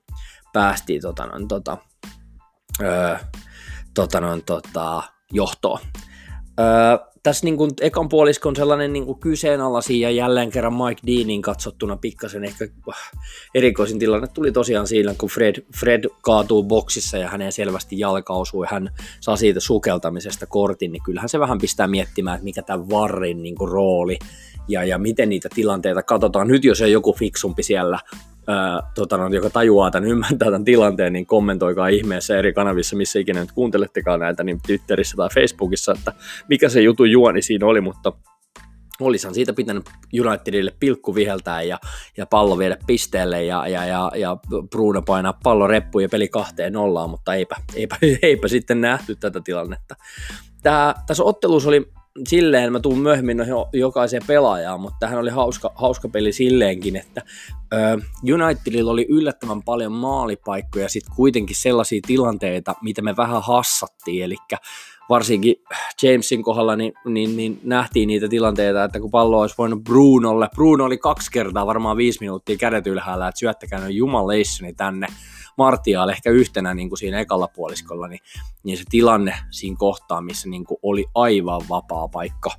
päästiin 0.53 1.03
tota, 1.03 1.29
tota, 1.49 1.77
öö, 2.83 3.17
tota 3.95 4.21
noin, 4.21 4.45
tota, 4.45 5.03
johtoa. 5.33 5.81
Öö, 6.61 7.12
tässä 7.23 7.45
niin 7.45 7.57
kuin 7.57 7.71
ekan 7.81 8.09
puoliskon 8.09 8.57
sellainen 8.57 8.93
niin 8.93 9.07
kuin 9.07 9.21
kyseenalaisia 9.21 10.11
ja 10.11 10.17
jälleen 10.17 10.51
kerran 10.51 10.75
Mike 10.75 11.03
Deanin 11.07 11.43
katsottuna 11.43 11.97
pikkasen 11.97 12.45
ehkä 12.45 12.69
erikoisin 13.55 13.99
tilanne 13.99 14.27
tuli 14.27 14.53
tosiaan 14.53 14.87
siinä, 14.87 15.15
kun 15.19 15.29
Fred, 15.29 15.65
Fred 15.81 16.05
kaatuu 16.23 16.63
boksissa 16.63 17.19
ja 17.19 17.29
hänen 17.29 17.53
selvästi 17.53 17.99
jalka 17.99 18.33
osuu 18.33 18.63
ja 18.63 18.69
hän 18.73 18.91
saa 19.21 19.37
siitä 19.37 19.61
sukeltamisesta 19.61 20.47
kortin, 20.47 20.93
niin 20.93 21.03
kyllähän 21.03 21.29
se 21.29 21.41
vähän 21.41 21.59
pistää 21.59 21.87
miettimään, 21.87 22.35
että 22.35 22.45
mikä 22.45 22.63
tämä 22.63 22.89
Varrin 22.89 23.43
niin 23.43 23.55
kuin 23.55 23.71
rooli 23.71 24.19
ja, 24.69 24.85
ja 24.85 24.99
miten 24.99 25.29
niitä 25.29 25.49
tilanteita 25.55 26.03
katsotaan. 26.03 26.49
Nyt 26.49 26.65
jos 26.65 26.81
ei 26.81 26.93
joku 26.93 27.13
fiksumpi 27.13 27.63
siellä 27.63 27.99
tota, 28.95 29.17
no, 29.17 29.29
joka 29.29 29.51
tajuaa 29.51 29.91
tämän, 29.91 30.09
ymmärtää 30.09 30.47
tämän 30.47 30.65
tilanteen, 30.65 31.13
niin 31.13 31.27
kommentoikaa 31.27 31.89
ihmeessä 31.89 32.39
eri 32.39 32.53
kanavissa, 32.53 32.97
missä 32.97 33.19
ikinä 33.19 33.41
nyt 33.41 33.53
kuuntelettekaan 33.53 34.21
näitä, 34.21 34.45
niin 34.45 34.61
Twitterissä 34.67 35.17
tai 35.17 35.29
Facebookissa, 35.35 35.93
että 35.93 36.13
mikä 36.49 36.69
se 36.69 36.81
jutun 36.81 37.11
juoni 37.11 37.43
siinä 37.43 37.67
oli, 37.67 37.81
mutta 37.81 38.13
olisihan 39.01 39.35
siitä 39.35 39.53
pitänyt 39.53 39.91
Unitedille 40.21 40.73
pilkku 40.81 41.15
viheltää 41.15 41.63
ja, 41.63 41.79
ja 42.17 42.27
pallo 42.27 42.59
viedä 42.59 42.77
pisteelle 42.87 43.45
ja, 43.45 43.69
ja, 43.69 43.85
ja, 43.87 44.11
ja 44.17 44.37
Bruno 44.71 45.03
painaa 45.03 45.39
pallo 45.43 45.67
reppuun 45.67 46.03
ja 46.03 46.09
peli 46.09 46.29
kahteen 46.29 46.73
nollaan, 46.73 47.11
mutta 47.11 47.35
eipä, 47.35 47.57
eipä, 47.75 47.97
eipä 48.23 48.49
sitten 48.49 48.81
nähty 48.81 49.17
tätä 49.17 49.41
tilannetta. 49.45 49.95
Tää, 50.63 50.95
tässä 51.07 51.25
ottelussa 51.25 51.69
oli 51.69 51.93
silleen, 52.29 52.73
mä 52.73 52.81
tuun 52.81 52.99
myöhemmin 52.99 53.37
noihin 53.37 53.55
jokaiseen 53.73 54.23
pelaajaan, 54.27 54.81
mutta 54.81 54.97
tähän 55.01 55.19
oli 55.19 55.31
hauska, 55.31 55.73
hauska 55.75 56.09
peli 56.09 56.33
silleenkin, 56.33 56.97
että 56.97 57.23
ö, 57.73 57.99
Unitedilla 58.35 58.93
oli 58.93 59.07
yllättävän 59.09 59.63
paljon 59.63 59.93
maalipaikkoja, 59.93 60.89
sitten 60.89 61.15
kuitenkin 61.17 61.57
sellaisia 61.57 62.01
tilanteita, 62.07 62.75
mitä 62.83 63.03
me 63.03 63.17
vähän 63.17 63.43
hassattiin, 63.43 64.25
eli 64.25 64.37
varsinkin 65.09 65.57
Jamesin 66.03 66.43
kohdalla 66.43 66.77
niin, 66.77 66.93
niin, 67.05 67.37
niin 67.37 67.61
nähtiin 67.65 68.07
niitä 68.07 68.29
tilanteita, 68.29 68.85
että 68.85 69.01
kun 69.01 69.11
pallo 69.11 69.41
olisi 69.41 69.55
voinut 69.59 69.85
Brunolle, 69.85 70.49
Bruno 70.55 70.85
oli 70.85 70.99
kaksi 70.99 71.31
kertaa 71.31 71.67
varmaan 71.67 71.97
viisi 71.97 72.21
minuuttia 72.21 72.57
kädet 72.57 72.87
ylhäällä, 72.87 73.29
että 73.29 73.39
syöttäkää 73.39 73.81
noin 73.81 73.97
jumaleissoni 73.97 74.73
tänne, 74.73 75.07
Martial 75.59 76.09
ehkä 76.09 76.31
yhtenä 76.31 76.75
niin 76.75 76.89
kuin 76.89 76.99
siinä 76.99 77.21
ekalla 77.21 77.49
puoliskolla, 77.49 78.09
niin, 78.09 78.21
niin 78.63 78.79
se 78.79 78.85
tilanne 78.91 79.35
siinä 79.51 79.77
kohtaa, 79.79 80.21
missä 80.21 80.49
niin 80.49 80.65
kuin 80.65 80.79
oli 80.83 81.05
aivan 81.15 81.63
vapaa 81.69 82.09
paikka, 82.09 82.51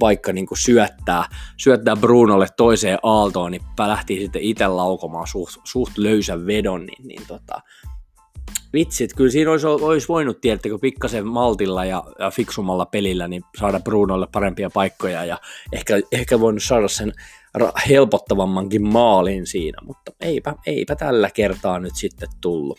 vaikka 0.00 0.32
niin 0.32 0.46
kuin 0.46 0.58
syöttää, 0.58 1.24
syöttää 1.56 1.96
Brunolle 1.96 2.46
toiseen 2.56 2.98
aaltoon, 3.02 3.50
niin 3.50 3.62
lähti 3.78 4.20
sitten 4.20 4.42
itse 4.42 4.66
laukomaan 4.66 5.26
suht, 5.26 5.56
suht 5.64 5.98
löysän 5.98 6.46
vedon, 6.46 6.86
niin, 6.86 7.08
niin 7.08 7.22
tota, 7.26 7.60
vitsit, 8.72 9.14
kyllä 9.14 9.30
siinä 9.30 9.50
olisi, 9.50 9.66
olisi 9.66 10.08
voinut, 10.08 10.40
tiedättekö, 10.40 10.78
pikkasen 10.78 11.26
maltilla 11.26 11.84
ja, 11.84 12.04
ja 12.18 12.30
fiksumalla 12.30 12.86
pelillä, 12.86 13.28
niin 13.28 13.42
saada 13.58 13.80
Brunolle 13.80 14.28
parempia 14.32 14.70
paikkoja 14.70 15.24
ja 15.24 15.38
ehkä, 15.72 15.94
ehkä 16.12 16.40
voinut 16.40 16.62
saada 16.62 16.88
sen 16.88 17.12
helpottavammankin 17.88 18.86
maalin 18.86 19.46
siinä, 19.46 19.78
mutta 19.82 20.12
eipä, 20.20 20.54
eipä 20.66 20.96
tällä 20.96 21.30
kertaa 21.30 21.78
nyt 21.78 21.94
sitten 21.96 22.28
tullut. 22.40 22.78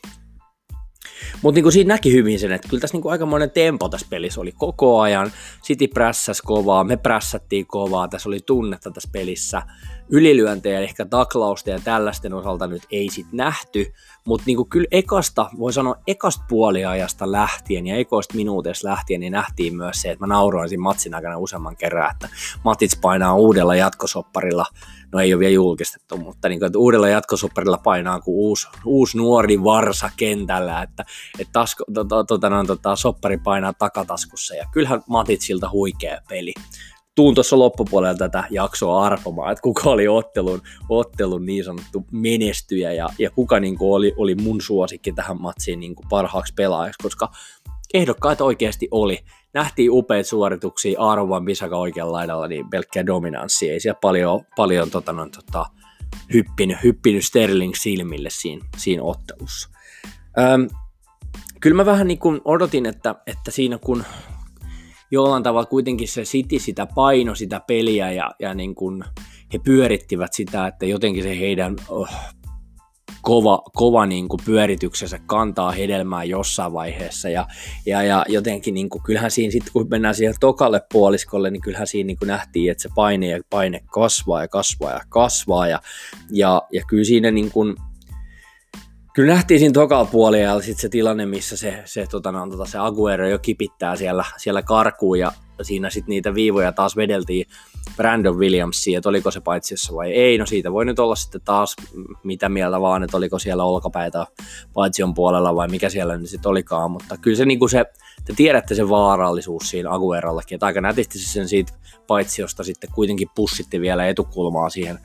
Mutta 1.41 1.55
niinku 1.55 1.71
siinä 1.71 1.93
näki 1.93 2.13
hyvin 2.13 2.39
sen, 2.39 2.51
että 2.51 2.67
kyllä 2.67 2.81
tässä 2.81 2.95
niinku 2.95 3.09
aikamoinen 3.09 3.51
tempo 3.51 3.89
tässä 3.89 4.07
pelissä 4.09 4.41
oli 4.41 4.51
koko 4.51 4.99
ajan. 4.99 5.31
City 5.63 5.87
prässäs 5.87 6.41
kovaa, 6.41 6.83
me 6.83 6.97
prässättiin 6.97 7.67
kovaa, 7.67 8.07
tässä 8.07 8.29
oli 8.29 8.39
tunnetta 8.45 8.91
tässä 8.91 9.09
pelissä. 9.11 9.61
Ylilyöntejä, 10.09 10.79
ehkä 10.79 11.05
taklausta 11.05 11.69
ja 11.69 11.79
tällaisten 11.83 12.33
osalta 12.33 12.67
nyt 12.67 12.83
ei 12.91 13.09
sit 13.09 13.27
nähty, 13.31 13.93
mutta 14.25 14.43
niinku 14.45 14.65
kyllä 14.65 14.87
ekasta, 14.91 15.49
voi 15.59 15.73
sanoa 15.73 15.95
ekasta 16.07 16.43
puoliajasta 16.49 17.31
lähtien 17.31 17.87
ja 17.87 17.95
ekoista 17.95 18.35
minuuteista 18.35 18.87
lähtien, 18.87 19.19
niin 19.19 19.31
nähtiin 19.31 19.75
myös 19.75 20.01
se, 20.01 20.11
että 20.11 20.23
mä 20.27 20.33
nauroin 20.33 20.69
siinä 20.69 20.81
matsin 20.81 21.15
aikana 21.15 21.37
useamman 21.37 21.77
kerran, 21.77 22.11
että 22.11 22.29
Matits 22.63 22.95
painaa 23.01 23.35
uudella 23.35 23.75
jatkosopparilla 23.75 24.65
no 25.13 25.19
ei 25.19 25.33
ole 25.33 25.39
vielä 25.39 25.53
julkistettu, 25.53 26.17
mutta 26.17 26.49
niin 26.49 26.59
kuin, 26.59 26.67
että 26.67 26.79
uudella 26.79 27.07
jatkosopparilla 27.07 27.77
painaa 27.77 28.19
kuin 28.21 28.35
uusi, 28.35 28.67
uusi 28.85 29.17
nuori 29.17 29.63
varsa 29.63 30.09
kentällä, 30.17 30.81
että, 30.81 31.05
että 31.39 31.51
tasko, 31.53 31.83
to, 31.93 32.03
to, 32.03 32.37
to, 32.37 32.49
no, 32.49 32.63
tota, 32.65 32.95
soppari 32.95 33.37
painaa 33.37 33.73
takataskussa 33.73 34.55
ja 34.55 34.65
kyllähän 34.73 35.03
Matitsilta 35.09 35.69
huikea 35.71 36.21
peli. 36.29 36.53
Tuun 37.15 37.35
tuossa 37.35 37.59
loppupuolella 37.59 38.17
tätä 38.17 38.43
jaksoa 38.49 39.05
arpomaan, 39.05 39.51
että 39.51 39.61
kuka 39.61 39.89
oli 39.89 40.07
ottelun, 40.07 40.61
ottelun 40.89 41.45
niin 41.45 41.63
sanottu 41.63 42.05
menestyjä 42.11 42.93
ja, 42.93 43.09
ja 43.19 43.29
kuka 43.29 43.59
niin 43.59 43.77
kuin 43.77 43.95
oli, 43.95 44.13
oli 44.17 44.35
mun 44.35 44.61
suosikki 44.61 45.11
tähän 45.11 45.41
matsiin 45.41 45.79
niin 45.79 45.95
kuin 45.95 46.07
parhaaksi 46.09 46.53
pelaajaksi, 46.53 47.03
koska 47.03 47.29
ehdokkaat 47.93 48.41
oikeasti 48.41 48.87
oli 48.91 49.19
nähtiin 49.57 49.91
upeita 49.91 50.29
suorituksia 50.29 51.01
Aaron 51.01 51.45
Bisaka 51.45 51.77
oikealla 51.77 52.13
laidalla, 52.13 52.47
niin 52.47 52.69
pelkkää 52.69 53.05
dominanssi. 53.05 53.69
Ei 53.69 53.79
siellä 53.79 53.99
paljon, 54.01 54.41
paljon 54.55 54.91
tota, 54.91 55.13
no, 55.13 55.29
tota, 55.29 55.65
hyppinyt, 56.33 56.77
hyppinyt 56.83 57.25
Sterling 57.25 57.73
silmille 57.75 58.29
siinä, 58.31 58.65
siinä 58.77 59.03
ottelussa. 59.03 59.69
Öm, 60.39 60.69
kyllä 61.59 61.75
mä 61.75 61.85
vähän 61.85 62.07
niin 62.07 62.19
kuin 62.19 62.41
odotin, 62.45 62.85
että, 62.85 63.15
että 63.27 63.51
siinä 63.51 63.77
kun 63.77 64.03
jollain 65.11 65.43
tavalla 65.43 65.65
kuitenkin 65.65 66.07
se 66.07 66.21
City 66.21 66.59
sitä 66.59 66.85
paino 66.85 67.35
sitä 67.35 67.61
peliä 67.67 68.11
ja, 68.11 68.31
ja 68.39 68.53
niin 68.53 68.75
kuin 68.75 69.03
he 69.53 69.59
pyörittivät 69.59 70.33
sitä, 70.33 70.67
että 70.67 70.85
jotenkin 70.85 71.23
se 71.23 71.39
heidän 71.39 71.75
oh, 71.89 72.09
kova, 73.27 73.61
kova 73.73 74.05
niin 74.05 74.27
kuin 74.27 74.41
pyörityksensä 74.45 75.19
kantaa 75.25 75.71
hedelmää 75.71 76.23
jossain 76.23 76.73
vaiheessa. 76.73 77.29
Ja, 77.29 77.47
ja, 77.85 78.03
ja 78.03 78.25
jotenkin 78.27 78.73
niin 78.73 78.89
kuin, 78.89 79.03
kyllähän 79.03 79.31
siinä 79.31 79.51
sitten 79.51 79.73
kun 79.73 79.87
mennään 79.89 80.15
siihen 80.15 80.35
tokalle 80.39 80.81
puoliskolle, 80.93 81.51
niin 81.51 81.61
kyllähän 81.61 81.87
siinä 81.87 82.07
niin 82.07 82.17
kuin 82.17 82.27
nähtiin, 82.27 82.71
että 82.71 82.81
se 82.81 82.89
paine 82.95 83.27
ja 83.27 83.39
paine 83.49 83.79
kasvaa 83.91 84.41
ja 84.41 84.47
kasvaa 84.47 84.91
ja 84.91 85.01
kasvaa. 85.09 85.67
Ja, 85.67 85.81
ja, 86.31 86.61
ja 86.73 86.83
kyllä 86.87 87.03
siinä 87.03 87.31
niin 87.31 87.51
kuin, 87.51 87.75
Kyllä 89.13 89.33
nähtiin 89.33 89.59
siinä 89.59 89.73
tokalla 89.73 90.05
puolella 90.05 90.61
sitten 90.61 90.81
se 90.81 90.89
tilanne, 90.89 91.25
missä 91.25 91.57
se, 91.57 91.81
se, 91.85 92.07
tota, 92.11 92.31
no, 92.31 92.47
tota, 92.47 92.65
se 92.65 92.77
Aguero 92.77 93.29
jo 93.29 93.39
kipittää 93.39 93.95
siellä, 93.95 94.25
siellä 94.37 94.61
karkuun. 94.61 95.19
Ja 95.19 95.31
siinä 95.63 95.89
sitten 95.89 96.09
niitä 96.09 96.33
viivoja 96.33 96.71
taas 96.71 96.95
vedeltiin 96.95 97.45
Brandon 97.95 98.37
Williamsia, 98.37 98.97
että 98.97 99.09
oliko 99.09 99.31
se 99.31 99.41
paitsiossa 99.41 99.95
vai 99.95 100.13
ei. 100.13 100.37
No 100.37 100.45
siitä 100.45 100.71
voi 100.71 100.85
nyt 100.85 100.99
olla 100.99 101.15
sitten 101.15 101.41
taas 101.45 101.75
mitä 102.23 102.49
mieltä 102.49 102.81
vaan, 102.81 103.03
että 103.03 103.17
oliko 103.17 103.39
siellä 103.39 103.63
olkapäitä 103.63 104.27
paitsion 104.73 105.13
puolella 105.13 105.55
vai 105.55 105.67
mikä 105.67 105.89
siellä 105.89 106.17
nyt 106.17 106.29
sitten 106.29 106.49
olikaan, 106.49 106.91
mutta 106.91 107.17
kyllä 107.17 107.37
se, 107.37 107.45
niin 107.45 107.59
kuin 107.59 107.69
se 107.69 107.85
te 108.25 108.33
tiedätte 108.35 108.75
sen 108.75 108.89
vaarallisuus 108.89 109.69
siinä 109.69 109.91
Aguerollakin, 109.91 110.55
että 110.55 110.65
aika 110.65 110.81
nätisti 110.81 111.19
se 111.19 111.31
sen 111.31 111.47
siitä 111.47 111.73
paitsiosta 112.07 112.63
sitten 112.63 112.89
kuitenkin 112.93 113.29
pussitti 113.35 113.81
vielä 113.81 114.07
etukulmaa 114.07 114.69
siihen 114.69 114.99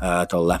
ää, 0.00 0.26
tolle 0.26 0.58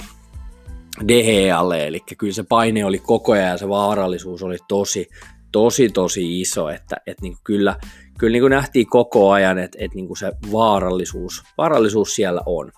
DHAlle, 1.08 1.86
eli 1.86 2.00
kyllä 2.18 2.32
se 2.32 2.42
paine 2.42 2.84
oli 2.84 2.98
koko 2.98 3.32
ajan 3.32 3.50
ja 3.50 3.58
se 3.58 3.68
vaarallisuus 3.68 4.42
oli 4.42 4.56
tosi, 4.68 5.08
tosi, 5.54 5.88
tosi 5.88 6.40
iso, 6.40 6.68
että, 6.68 6.96
että 7.06 7.22
niin 7.22 7.36
kyllä, 7.44 7.76
kyllä 8.18 8.32
niin 8.32 8.42
kuin 8.42 8.50
nähtiin 8.50 8.86
koko 8.86 9.30
ajan, 9.30 9.58
että, 9.58 9.78
että 9.80 9.94
niin 9.94 10.06
kuin 10.06 10.16
se 10.16 10.32
vaarallisuus, 10.52 11.42
vaarallisuus 11.58 12.14
siellä 12.14 12.40
on. 12.46 12.72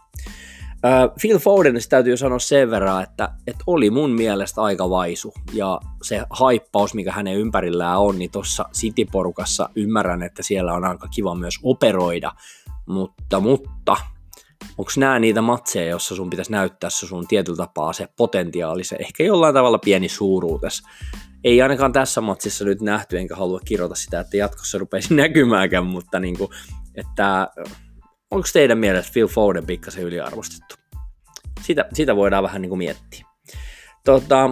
Phil 1.20 1.38
Fodenista 1.38 1.90
täytyy 1.90 2.16
sanoa 2.16 2.38
sen 2.38 2.70
verran, 2.70 3.02
että, 3.02 3.28
että 3.46 3.64
oli 3.66 3.90
mun 3.90 4.10
mielestä 4.10 4.62
aika 4.62 4.90
vaisu 4.90 5.32
ja 5.52 5.80
se 6.02 6.22
haippaus, 6.30 6.94
mikä 6.94 7.12
hänen 7.12 7.36
ympärillään 7.36 8.00
on, 8.00 8.18
niin 8.18 8.30
tuossa 8.30 8.64
City-porukassa 8.72 9.68
ymmärrän, 9.76 10.22
että 10.22 10.42
siellä 10.42 10.72
on 10.72 10.84
aika 10.84 11.08
kiva 11.08 11.34
myös 11.34 11.54
operoida, 11.62 12.32
mutta, 12.86 13.40
mutta 13.40 13.96
onko 14.78 14.90
nämä 14.96 15.18
niitä 15.18 15.42
matseja, 15.42 15.90
jossa 15.90 16.16
sun 16.16 16.30
pitäisi 16.30 16.52
näyttää 16.52 16.90
se 16.90 17.06
sun 17.06 17.26
tietyllä 17.26 17.56
tapaa 17.56 17.92
se 17.92 18.08
potentiaali, 18.16 18.84
se 18.84 18.96
ehkä 19.00 19.24
jollain 19.24 19.54
tavalla 19.54 19.78
pieni 19.78 20.08
suuruutes. 20.08 20.82
Ei 21.46 21.62
ainakaan 21.62 21.92
tässä 21.92 22.20
matsissa 22.20 22.64
nyt 22.64 22.80
nähty, 22.80 23.18
enkä 23.18 23.36
halua 23.36 23.60
kirjoita 23.64 23.94
sitä, 23.94 24.20
että 24.20 24.36
jatkossa 24.36 24.78
rupeisi 24.78 25.14
näkymäänkään, 25.22 25.86
mutta 25.86 26.20
niin 26.20 26.38
kuin, 26.38 26.50
että 26.94 27.48
onko 28.30 28.48
teidän 28.52 28.78
mielestä 28.78 29.12
Phil 29.12 29.26
Foden 29.26 29.66
pikkasen 29.66 30.04
yliarvostettu? 30.04 30.74
Sitä, 31.62 31.84
sitä 31.92 32.16
voidaan 32.16 32.42
vähän 32.42 32.62
niin 32.62 32.68
kuin 32.68 32.78
miettiä. 32.78 33.26
Tota, 34.04 34.50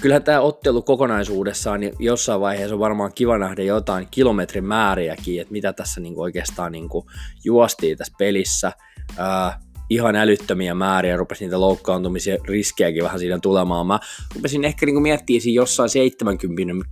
kyllähän 0.00 0.22
tämä 0.22 0.40
ottelu 0.40 0.82
kokonaisuudessaan 0.82 1.80
niin 1.80 1.94
jossain 1.98 2.40
vaiheessa 2.40 2.74
on 2.74 2.80
varmaan 2.80 3.12
kiva 3.14 3.38
nähdä 3.38 3.62
jotain 3.62 4.08
kilometrin 4.10 4.64
määriäkin, 4.64 5.40
että 5.40 5.52
mitä 5.52 5.72
tässä 5.72 6.00
niin 6.00 6.14
kuin 6.14 6.22
oikeastaan 6.22 6.72
niin 6.72 6.88
kuin 6.88 7.06
juostiin 7.44 7.98
tässä 7.98 8.14
pelissä. 8.18 8.72
Ää, 9.16 9.60
ihan 9.90 10.16
älyttömiä 10.16 10.74
määriä, 10.74 11.16
rupesi 11.16 11.44
niitä 11.44 11.60
loukkaantumisia 11.60 12.36
riskejäkin 12.44 13.04
vähän 13.04 13.18
siinä 13.18 13.38
tulemaan. 13.38 13.86
Mä 13.86 14.00
rupesin 14.34 14.64
ehkä 14.64 14.86
niin 14.86 15.02
miettimään 15.02 15.40
siinä 15.40 15.56
jossain 15.56 15.88
70, 15.88 16.86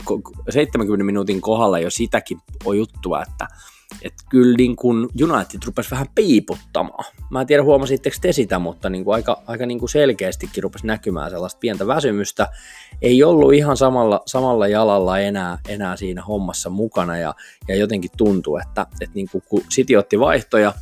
70 0.50 1.04
minuutin 1.04 1.40
kohdalla 1.40 1.78
jo 1.78 1.90
sitäkin 1.90 2.38
juttua, 2.76 3.22
että 3.22 3.46
että 4.02 4.22
kyllä 4.30 4.56
niin 4.56 4.76
kuin 4.76 5.08
United 5.22 5.60
rupesi 5.66 5.90
vähän 5.90 6.06
piiputtamaan. 6.14 7.04
Mä 7.30 7.40
en 7.40 7.46
tiedä 7.46 7.62
huomasitteko 7.62 8.16
te 8.20 8.32
sitä, 8.32 8.58
mutta 8.58 8.90
niin 8.90 9.04
kuin 9.04 9.14
aika, 9.14 9.42
aika 9.46 9.66
niin 9.66 9.78
kuin 9.78 9.88
selkeästikin 9.88 10.62
rupesi 10.62 10.86
näkymään 10.86 11.30
sellaista 11.30 11.58
pientä 11.58 11.86
väsymystä. 11.86 12.48
Ei 13.02 13.24
ollut 13.24 13.54
ihan 13.54 13.76
samalla, 13.76 14.22
samalla 14.26 14.68
jalalla 14.68 15.18
enää, 15.18 15.58
enää 15.68 15.96
siinä 15.96 16.22
hommassa 16.22 16.70
mukana 16.70 17.18
ja, 17.18 17.34
ja 17.68 17.76
jotenkin 17.76 18.10
tuntuu, 18.16 18.56
että, 18.56 18.86
että 19.00 19.14
niin 19.14 19.28
kuin, 19.32 19.44
kun 19.48 19.62
City 19.70 19.96
otti 19.96 20.20
vaihtoja, 20.20 20.72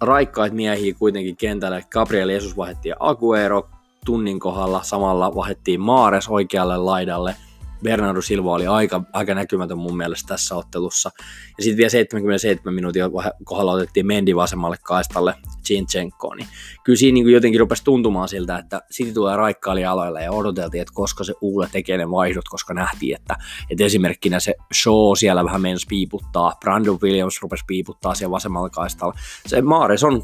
raikkaita 0.00 0.56
miehiä 0.56 0.94
kuitenkin 0.98 1.36
kentälle, 1.36 1.84
Gabriel 1.90 2.28
Jesus 2.28 2.56
vaihdettiin 2.56 2.94
Aguero 3.00 3.68
tunnin 4.04 4.40
kohdalla, 4.40 4.82
samalla 4.82 5.34
vaihdettiin 5.34 5.80
Maares 5.80 6.28
oikealle 6.28 6.76
laidalle– 6.76 7.36
Bernardo 7.82 8.22
Silva 8.22 8.52
oli 8.52 8.66
aika, 8.66 9.02
aika 9.12 9.34
näkymätön 9.34 9.78
mun 9.78 9.96
mielestä 9.96 10.28
tässä 10.28 10.56
ottelussa. 10.56 11.10
Ja 11.58 11.64
sitten 11.64 11.76
vielä 11.76 11.90
77 11.90 12.74
minuutin 12.74 13.02
kohdalla 13.44 13.72
otettiin 13.72 14.06
Mendi 14.06 14.36
vasemmalle 14.36 14.76
kaistalle 14.82 15.34
Chinchenkoon. 15.66 16.36
Niin 16.36 16.48
kyllä 16.84 16.96
siinä 16.96 17.14
niin 17.14 17.32
jotenkin 17.32 17.60
rupesi 17.60 17.84
tuntumaan 17.84 18.28
siltä, 18.28 18.58
että 18.58 18.80
City 18.92 19.12
tulee 19.12 19.36
raikkaali 19.36 19.84
aloilla 19.84 20.20
ja 20.20 20.32
odoteltiin, 20.32 20.82
että 20.82 20.94
koska 20.94 21.24
se 21.24 21.34
Uule 21.40 21.68
tekee 21.72 21.98
ne 21.98 22.10
vaihdot, 22.10 22.48
koska 22.48 22.74
nähtiin, 22.74 23.16
että, 23.16 23.36
että 23.70 23.84
esimerkkinä 23.84 24.40
se 24.40 24.54
Shaw 24.74 25.16
siellä 25.18 25.44
vähän 25.44 25.60
meinasi 25.60 25.86
piiputtaa, 25.88 26.56
Brandon 26.60 26.98
Williams 27.02 27.42
rupesi 27.42 27.64
piiputtaa 27.66 28.14
siellä 28.14 28.32
vasemmalla 28.32 28.70
kaistalla. 28.70 29.14
Se 29.46 29.62
Maares 29.62 30.04
on 30.04 30.22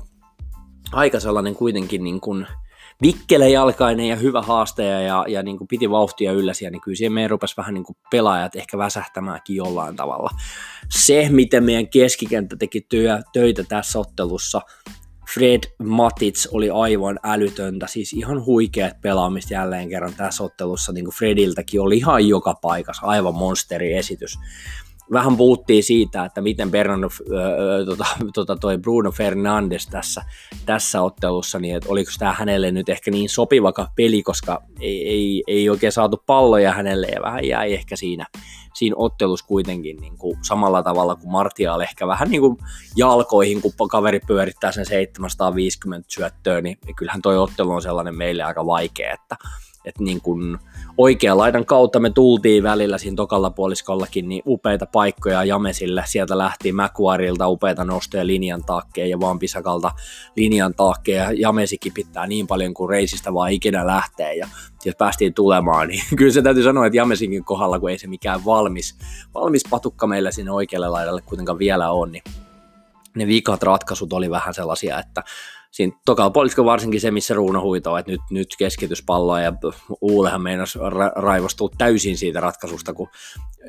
aika 0.92 1.20
sellainen 1.20 1.54
kuitenkin 1.54 2.04
niin 2.04 2.20
kuin, 2.20 2.46
vikkelejalkainen 3.02 4.08
ja 4.08 4.16
hyvä 4.16 4.42
haastaja 4.42 5.00
ja, 5.00 5.24
ja 5.28 5.42
niin 5.42 5.58
kuin 5.58 5.68
piti 5.68 5.90
vauhtia 5.90 6.32
yllä 6.32 6.54
siellä, 6.54 6.70
niin 6.70 6.80
kyllä 6.80 6.96
siihen 6.96 7.12
meidän 7.12 7.30
rupesi 7.30 7.56
vähän 7.56 7.74
niin 7.74 7.84
kuin 7.84 7.96
pelaajat 8.10 8.56
ehkä 8.56 8.78
väsähtämäänkin 8.78 9.56
jollain 9.56 9.96
tavalla. 9.96 10.30
Se, 10.90 11.28
miten 11.30 11.64
meidän 11.64 11.88
keskikenttä 11.88 12.56
teki 12.56 12.80
työ, 12.80 13.22
töitä 13.32 13.64
tässä 13.64 13.98
ottelussa, 13.98 14.60
Fred 15.34 15.60
Matits 15.82 16.48
oli 16.52 16.70
aivan 16.70 17.20
älytöntä, 17.22 17.86
siis 17.86 18.12
ihan 18.12 18.44
huikeat 18.44 19.00
pelaamista 19.00 19.54
jälleen 19.54 19.88
kerran 19.88 20.14
tässä 20.14 20.44
ottelussa, 20.44 20.92
niin 20.92 21.04
kuin 21.04 21.14
Frediltäkin 21.14 21.80
oli 21.80 21.96
ihan 21.96 22.28
joka 22.28 22.54
paikassa, 22.54 23.06
aivan 23.06 23.34
monsteri 23.34 23.94
esitys 23.94 24.38
vähän 25.12 25.36
puhuttiin 25.36 25.82
siitä, 25.82 26.24
että 26.24 26.40
miten 26.40 26.70
Bernardo, 26.70 27.06
äh, 27.06 27.86
tota, 27.86 28.06
tota 28.34 28.56
toi 28.56 28.78
Bruno 28.78 29.10
Fernandes 29.10 29.86
tässä, 29.86 30.22
tässä 30.66 31.02
ottelussa, 31.02 31.58
niin 31.58 31.76
että 31.76 31.88
oliko 31.88 32.10
tämä 32.18 32.32
hänelle 32.32 32.72
nyt 32.72 32.88
ehkä 32.88 33.10
niin 33.10 33.28
sopiva 33.28 33.72
peli, 33.96 34.22
koska 34.22 34.62
ei, 34.80 35.08
ei, 35.08 35.42
ei 35.46 35.70
oikein 35.70 35.92
saatu 35.92 36.22
palloja 36.26 36.72
hänelle 36.72 37.06
ja 37.06 37.22
vähän 37.22 37.44
jäi 37.44 37.74
ehkä 37.74 37.96
siinä, 37.96 38.26
siinä 38.74 38.96
ottelussa 38.98 39.46
kuitenkin 39.46 39.96
niin 39.96 40.18
kuin 40.18 40.38
samalla 40.42 40.82
tavalla 40.82 41.16
kuin 41.16 41.32
Martial 41.32 41.80
ehkä 41.80 42.06
vähän 42.06 42.30
niin 42.30 42.40
kuin 42.40 42.56
jalkoihin, 42.96 43.62
kun 43.62 43.88
kaveri 43.90 44.20
pyörittää 44.26 44.72
sen 44.72 44.86
750 44.86 46.06
syöttöä, 46.10 46.60
niin 46.60 46.78
kyllähän 46.96 47.22
toi 47.22 47.38
ottelu 47.38 47.72
on 47.72 47.82
sellainen 47.82 48.16
meille 48.16 48.42
aika 48.42 48.66
vaikea, 48.66 49.14
että, 49.14 49.36
että 49.86 50.04
niin 50.04 50.20
kuin, 50.20 50.58
oikean 50.98 51.38
laidan 51.38 51.64
kautta 51.64 52.00
me 52.00 52.10
tultiin 52.10 52.62
välillä 52.62 52.98
siinä 52.98 53.16
tokalla 53.16 53.50
puoliskollakin, 53.50 54.28
niin 54.28 54.42
upeita 54.46 54.86
paikkoja 54.86 55.44
Jamesille. 55.44 56.02
Sieltä 56.06 56.38
lähti 56.38 56.72
Mäkuarilta 56.72 57.48
upeita 57.48 57.84
nostoja 57.84 58.26
linjan 58.26 58.64
taakkeen 58.64 59.10
ja 59.10 59.20
vaan 59.20 59.38
Pisakalta 59.38 59.92
linjan 60.36 60.74
taakkeen. 60.74 61.18
Ja 61.18 61.32
Jamesikin 61.32 61.92
pitää 61.92 62.26
niin 62.26 62.46
paljon 62.46 62.74
kuin 62.74 62.90
reisistä 62.90 63.34
vaan 63.34 63.52
ikinä 63.52 63.86
lähtee. 63.86 64.34
Ja 64.34 64.48
jos 64.84 64.96
päästiin 64.96 65.34
tulemaan, 65.34 65.88
niin 65.88 66.02
kyllä 66.18 66.32
se 66.32 66.42
täytyy 66.42 66.62
sanoa, 66.62 66.86
että 66.86 66.96
Jamesinkin 66.96 67.44
kohdalla, 67.44 67.80
kun 67.80 67.90
ei 67.90 67.98
se 67.98 68.06
mikään 68.06 68.44
valmis, 68.44 68.98
valmis 69.34 69.62
patukka 69.70 70.06
meillä 70.06 70.30
sinne 70.30 70.52
oikealle 70.52 70.88
laidalle 70.88 71.22
kuitenkaan 71.22 71.58
vielä 71.58 71.90
on, 71.90 72.12
niin 72.12 72.22
ne 73.16 73.26
vikat 73.26 73.62
ratkaisut 73.62 74.12
oli 74.12 74.30
vähän 74.30 74.54
sellaisia, 74.54 74.98
että 74.98 75.22
siinä 75.76 75.96
tokalla 76.04 76.30
poliisko 76.30 76.64
varsinkin 76.64 77.00
se, 77.00 77.10
missä 77.10 77.34
Ruuno 77.34 77.62
huitoo, 77.62 77.96
että 77.98 78.12
nyt, 78.12 78.20
nyt 78.30 78.48
keskityspalloa 78.58 79.40
ja 79.40 79.52
Uulehan 80.00 80.42
meinasi 80.42 80.78
ra- 80.78 81.22
raivostua 81.22 81.70
täysin 81.78 82.16
siitä 82.16 82.40
ratkaisusta, 82.40 82.92
kun 82.94 83.08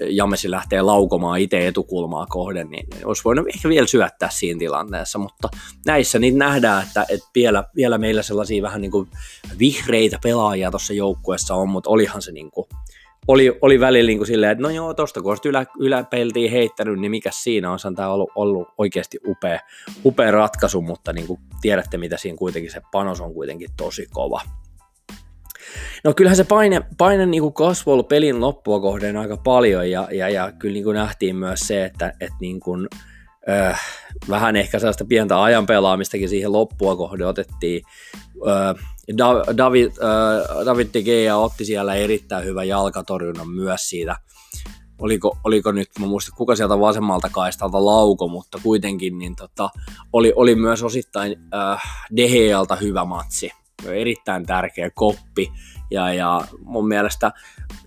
Jamesi 0.10 0.52
lähtee 0.52 0.82
laukomaan 0.82 1.40
itse 1.40 1.68
etukulmaa 1.68 2.26
kohden, 2.26 2.70
niin 2.70 2.88
olisi 3.06 3.24
voinut 3.24 3.48
ehkä 3.48 3.70
vielä 3.70 3.88
syöttää 3.88 4.30
siinä 4.30 4.60
tilanteessa, 4.60 5.20
mutta 5.20 5.50
näissä 5.86 6.20
niin 6.20 6.38
nähdään, 6.38 6.84
että, 6.84 7.06
että 7.10 7.28
vielä, 7.36 7.64
vielä 7.76 7.98
meillä 7.98 8.24
sellaisia 8.24 8.64
vähän 8.64 8.82
niin 8.82 8.92
kuin 8.92 9.08
vihreitä 9.60 10.20
pelaajia 10.24 10.72
tuossa 10.72 10.94
joukkueessa 10.94 11.56
on, 11.56 11.70
mutta 11.70 11.90
olihan 11.90 12.22
se 12.22 12.32
niin 12.32 12.52
kuin 12.52 12.68
oli, 13.28 13.58
oli 13.62 13.80
välillä 13.80 14.08
niin 14.08 14.18
kuin 14.18 14.28
silleen, 14.28 14.52
että 14.52 14.62
no 14.62 14.70
joo, 14.70 14.94
tosta 14.94 15.22
kun 15.22 15.38
ylä, 15.46 15.66
yläpeltiin 15.80 16.52
heittänyt, 16.52 17.00
niin 17.00 17.12
mikä 17.12 17.30
siinä 17.34 17.72
on, 17.72 17.96
tämä 17.96 18.10
ollut, 18.10 18.30
ollut 18.36 18.68
oikeasti 18.78 19.20
upea, 19.28 19.60
upea 20.06 20.32
ratkaisu, 20.32 20.82
mutta 20.82 21.14
niin 21.14 21.28
kuin 21.28 21.40
tiedätte, 21.62 21.98
mitä 21.98 22.18
siinä 22.18 22.38
kuitenkin 22.38 22.72
se 22.72 22.82
panos 22.92 23.22
on 23.22 23.34
kuitenkin 23.34 23.70
tosi 23.78 24.08
kova. 24.14 24.42
No 26.04 26.14
kyllähän 26.14 26.38
se 26.38 26.44
paine, 26.44 26.82
paine 26.98 27.26
niin 27.26 27.42
kuin 27.42 27.54
kasvoi 27.54 28.04
pelin 28.04 28.42
loppua 28.42 28.80
kohden 28.80 29.18
aika 29.18 29.38
paljon 29.38 29.92
ja, 29.92 30.08
ja, 30.12 30.30
ja 30.30 30.52
kyllä 30.52 30.74
niin 30.74 30.84
kuin 30.84 30.96
nähtiin 30.96 31.36
myös 31.36 31.60
se, 31.60 31.86
että, 31.86 32.14
että 32.20 32.38
niin 32.42 32.60
kuin, 32.60 32.88
äh, 33.50 33.82
vähän 34.30 34.56
ehkä 34.56 34.80
sellaista 34.80 35.06
pientä 35.06 35.44
ajan 35.44 35.66
pelaamistakin 35.66 36.30
siihen 36.30 36.52
loppua 36.52 36.96
kohden 36.96 37.28
otettiin. 37.28 37.82
Äh, 38.48 38.97
David, 39.58 39.86
äh, 39.88 40.66
David 40.66 40.88
De 40.94 41.02
Gea 41.02 41.38
otti 41.38 41.66
siellä 41.66 41.96
erittäin 41.96 42.46
hyvän 42.46 42.68
jalkatorjunnan 42.68 43.50
myös 43.50 43.90
siitä. 43.90 44.16
Oliko, 45.00 45.38
oliko 45.44 45.72
nyt, 45.72 45.90
mä 46.00 46.06
muistan 46.06 46.38
kuka 46.38 46.56
sieltä 46.56 46.80
vasemmalta 46.80 47.30
kaistalta 47.30 47.86
lauko, 47.86 48.28
mutta 48.28 48.60
kuitenkin 48.64 49.18
niin 49.18 49.36
tota, 49.36 49.70
oli, 50.14 50.34
oli 50.36 50.56
myös 50.56 50.84
osittain 50.84 51.36
äh, 51.54 51.82
De 52.16 52.28
Gealta 52.28 52.76
hyvä 52.76 53.06
matsi. 53.06 53.52
Erittäin 53.86 54.46
tärkeä 54.46 54.90
koppi. 54.96 55.52
Ja, 55.92 56.14
ja 56.14 56.42
mun 56.64 56.88
mielestä 56.88 57.32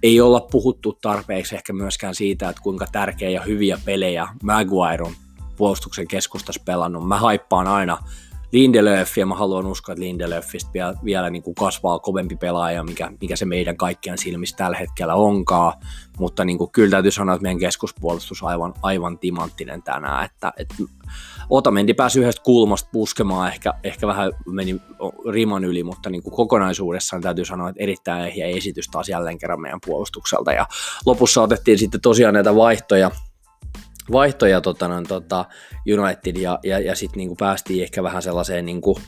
ei 0.03 0.21
olla 0.21 0.41
puhuttu 0.41 0.99
tarpeeksi 1.03 1.55
ehkä 1.55 1.73
myöskään 1.73 2.15
siitä, 2.15 2.49
että 2.49 2.63
kuinka 2.63 2.87
tärkeä 2.93 3.31
ja 3.31 3.43
hyviä 3.43 3.79
pelejä 3.85 4.29
Maguire 4.43 5.05
on 5.05 5.13
puolustuksen 5.57 6.09
keskustassa 6.09 6.63
pelannut. 6.65 7.09
Mä 7.09 7.19
haippaan 7.19 7.67
aina 7.67 7.99
Lindelöf, 8.53 9.19
ja 9.19 9.27
mä 9.27 9.35
haluan 9.35 9.67
uskoa, 9.67 9.93
että 9.93 10.05
Lindelöfistä 10.05 10.71
vielä, 10.75 10.95
vielä 11.05 11.31
niin 11.31 11.43
kuin 11.43 11.55
kasvaa 11.55 11.99
kovempi 11.99 12.37
pelaaja, 12.37 12.85
mikä, 12.85 13.13
mikä 13.21 13.37
se 13.37 13.45
meidän 13.45 13.77
kaikkien 13.77 14.19
silmissä 14.19 14.57
tällä 14.57 14.77
hetkellä 14.77 15.15
onkaan, 15.15 15.73
mutta 16.19 16.45
niin 16.45 16.59
kuin, 16.59 16.71
kyllä 16.71 16.91
täytyy 16.91 17.11
sanoa, 17.11 17.35
että 17.35 17.43
meidän 17.43 17.59
keskuspuolustus 17.59 18.43
on 18.43 18.49
aivan, 18.49 18.75
aivan 18.83 19.19
timanttinen 19.19 19.83
tänään, 19.83 20.25
että, 20.25 20.53
että 20.57 20.75
Otamendi 21.51 21.95
pääsi 21.95 22.21
yhdestä 22.21 22.43
kulmasta 22.43 22.89
puskemaan, 22.93 23.49
ehkä, 23.49 23.73
ehkä 23.85 24.07
vähän 24.07 24.33
meni 24.47 24.81
riman 25.33 25.65
yli, 25.65 25.83
mutta 25.83 26.11
niin 26.11 26.23
kuin 26.23 26.35
kokonaisuudessaan 26.35 27.23
täytyy 27.23 27.45
sanoa, 27.45 27.69
että 27.69 27.83
erittäin 27.83 28.27
ehjä 28.27 28.47
esitys 28.47 28.89
taas 28.89 29.09
jälleen 29.09 29.39
kerran 29.39 29.61
meidän 29.61 29.81
puolustukselta, 29.87 30.53
ja 30.53 30.67
lopussa 31.07 31.43
otettiin 31.43 31.79
sitten 31.79 32.01
tosiaan 32.01 32.35
näitä 32.35 32.55
vaihtoja, 32.55 33.11
vaihtoja 34.13 34.61
tota, 34.61 34.89
no, 34.89 35.03
tota, 35.09 35.45
United 35.99 36.37
ja, 36.37 36.59
ja, 36.65 36.79
ja 36.79 36.97
sitten 36.97 37.19
niinku 37.19 37.37
päästiin 37.37 37.83
ehkä 37.83 38.03
vähän 38.03 38.23
sellaiseen 38.23 38.67
niinku, 38.67 38.99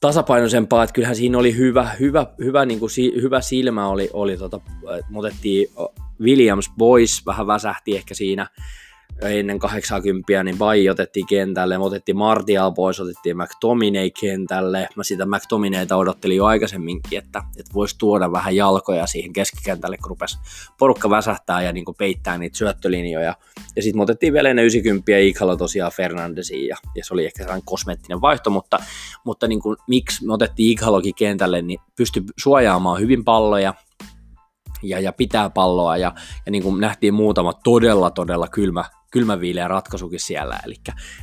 tasapainoisempaa, 0.00 0.84
että 0.84 0.94
kyllähän 0.94 1.16
siinä 1.16 1.38
oli 1.38 1.56
hyvä, 1.56 1.90
hyvä, 2.00 2.26
hyvä, 2.38 2.64
niinku, 2.64 2.88
si, 2.88 3.12
hyvä 3.22 3.40
silmä, 3.40 3.88
oli, 3.88 4.10
oli 4.12 4.36
tota, 4.36 4.60
otettiin 5.14 5.68
Williams 6.20 6.70
Boys, 6.78 7.26
vähän 7.26 7.46
väsähti 7.46 7.96
ehkä 7.96 8.14
siinä, 8.14 8.46
ennen 9.22 9.58
80, 9.58 10.44
niin 10.44 10.58
Bai 10.58 10.88
otettiin 10.88 11.26
kentälle, 11.26 11.78
me 11.78 11.84
otettiin 11.84 12.16
Martial 12.16 12.72
pois, 12.72 13.00
otettiin 13.00 13.36
McTominay 13.36 14.10
kentälle. 14.20 14.88
Mä 14.96 15.04
sitä 15.04 15.26
McTominayta 15.26 15.96
odottelin 15.96 16.36
jo 16.36 16.44
aikaisemminkin, 16.44 17.18
että, 17.18 17.42
että 17.56 17.74
voisi 17.74 17.98
tuoda 17.98 18.32
vähän 18.32 18.56
jalkoja 18.56 19.06
siihen 19.06 19.32
keskikentälle, 19.32 19.96
kun 19.96 20.10
rupesi 20.10 20.38
porukka 20.78 21.10
väsähtää 21.10 21.62
ja 21.62 21.72
niin 21.72 21.84
peittää 21.98 22.38
niitä 22.38 22.58
syöttölinjoja. 22.58 23.36
Ja 23.76 23.82
sitten 23.82 23.98
me 23.98 24.02
otettiin 24.02 24.32
vielä 24.32 24.48
ennen 24.50 24.64
90 24.64 25.18
Ikalo 25.18 25.56
tosiaan 25.56 25.92
Fernandesiin 25.92 26.68
ja, 26.68 26.76
ja, 26.94 27.04
se 27.04 27.14
oli 27.14 27.24
ehkä 27.24 27.42
sellainen 27.42 27.66
kosmeettinen 27.66 28.20
vaihto, 28.20 28.50
mutta, 28.50 28.78
mutta 29.24 29.48
niin 29.48 29.60
kuin, 29.60 29.76
miksi 29.88 30.26
me 30.26 30.32
otettiin 30.32 30.72
Ikalokin 30.72 31.14
kentälle, 31.14 31.62
niin 31.62 31.80
pystyi 31.96 32.22
suojaamaan 32.36 33.00
hyvin 33.00 33.24
palloja, 33.24 33.74
ja, 34.82 35.00
ja 35.00 35.12
pitää 35.12 35.50
palloa 35.50 35.96
ja, 35.96 36.14
ja 36.46 36.52
niin 36.52 36.62
kuin 36.62 36.80
nähtiin 36.80 37.14
muutama 37.14 37.52
todella 37.52 38.10
todella 38.10 38.48
kylmä 38.48 38.84
kylmäviileä 39.12 39.68
ratkaisukin 39.68 40.20
siellä. 40.20 40.58
Eli, 40.66 40.74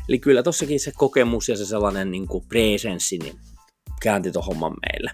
eli 0.10 0.20
kyllä 0.20 0.44
tossakin 0.44 0.80
se 0.80 0.92
kokemus 0.98 1.50
ja 1.50 1.58
se 1.58 1.66
sellainen 1.66 2.12
niin 2.12 2.28
kuin 2.28 2.46
presenssi 2.48 3.18
niin 3.18 3.36
käänti 4.02 4.32
tuon 4.32 4.46
homman 4.46 4.74
meille. 4.82 5.12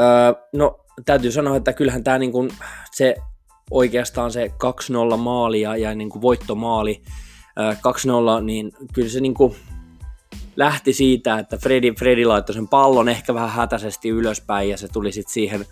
Öö, 0.00 0.44
no 0.52 0.78
täytyy 1.04 1.32
sanoa, 1.32 1.56
että 1.56 1.72
kyllähän 1.72 2.04
tämä 2.04 2.18
niin 2.18 2.32
kuin, 2.32 2.50
se 2.92 3.14
oikeastaan 3.70 4.32
se 4.32 4.50
2-0 5.14 5.16
maali 5.16 5.60
ja, 5.60 5.76
ja 5.76 5.94
niin 5.94 6.10
kuin 6.10 6.22
voittomaali, 6.22 7.02
öö, 7.58 7.72
2-0, 8.40 8.44
niin 8.44 8.72
kyllä 8.92 9.08
se 9.08 9.20
niin 9.20 9.34
kuin, 9.34 9.56
lähti 10.56 10.92
siitä, 10.92 11.38
että 11.38 11.56
Fredi, 11.56 11.92
Fredi 11.92 12.24
laittoi 12.24 12.54
sen 12.54 12.68
pallon 12.68 13.08
ehkä 13.08 13.34
vähän 13.34 13.50
hätäisesti 13.50 14.08
ylöspäin 14.08 14.68
ja 14.68 14.76
se 14.76 14.88
tuli 14.88 15.12
sitten 15.12 15.32
siihen, 15.32 15.66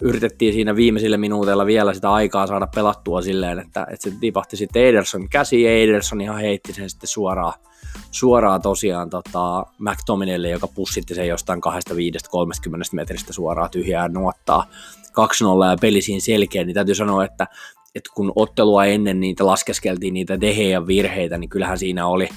yritettiin 0.00 0.52
siinä 0.52 0.76
viimeisillä 0.76 1.16
minuuteilla 1.16 1.66
vielä 1.66 1.94
sitä 1.94 2.12
aikaa 2.12 2.46
saada 2.46 2.66
pelattua 2.74 3.22
silleen, 3.22 3.58
että, 3.58 3.86
että 3.90 4.10
se 4.10 4.16
tipahti 4.20 4.56
sitten 4.56 4.82
Ederson 4.82 5.28
käsi 5.28 5.62
ja 5.62 5.76
Ederson 5.76 6.20
ihan 6.20 6.40
heitti 6.40 6.72
sen 6.72 6.90
sitten 6.90 7.08
suoraan, 7.08 7.52
suoraan 8.10 8.62
tosiaan 8.62 9.10
tota, 9.10 9.66
McTominaylle, 9.78 10.48
joka 10.48 10.68
pussitti 10.68 11.14
sen 11.14 11.28
jostain 11.28 11.60
2-5-30 11.60 11.68
metristä 12.92 13.32
suoraan 13.32 13.70
tyhjään 13.70 14.12
nuottaa 14.12 14.66
2-0 15.06 15.70
ja 15.70 15.76
peli 15.80 16.02
siinä 16.02 16.20
selkeä, 16.20 16.64
niin 16.64 16.74
täytyy 16.74 16.94
sanoa, 16.94 17.24
että, 17.24 17.46
että 17.94 18.10
kun 18.14 18.32
ottelua 18.36 18.84
ennen 18.84 19.20
niitä 19.20 19.46
laskeskeltiin 19.46 20.14
niitä 20.14 20.40
Dehean 20.40 20.86
virheitä, 20.86 21.38
niin 21.38 21.50
kyllähän 21.50 21.78
siinä 21.78 22.06
oli 22.06 22.28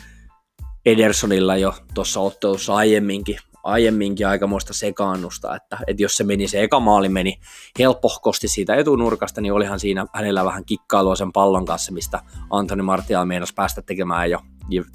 Edersonilla 0.86 1.58
jo 1.58 1.74
tuossa 1.94 2.20
ottelussa 2.20 2.76
aiemminkin, 2.76 3.38
aiemminkin 3.68 4.28
aikamoista 4.28 4.74
sekaannusta, 4.74 5.56
että, 5.56 5.78
että 5.88 6.04
jos 6.04 6.18
se 6.18 6.24
meni, 6.24 6.48
se 6.48 6.64
eka 6.64 6.80
maali 6.80 7.10
meni 7.10 7.40
helpohkosti 7.80 8.48
siitä 8.48 8.76
etunurkasta, 8.76 9.42
niin 9.42 9.54
olihan 9.54 9.80
siinä 9.80 10.06
hänellä 10.14 10.46
vähän 10.46 10.66
kikkailua 10.66 11.16
sen 11.16 11.32
pallon 11.32 11.66
kanssa, 11.66 11.92
mistä 11.92 12.22
Antoni 12.50 12.84
Martial 12.84 13.26
meinasi 13.26 13.54
päästä 13.54 13.82
tekemään 13.82 14.32
jo 14.32 14.40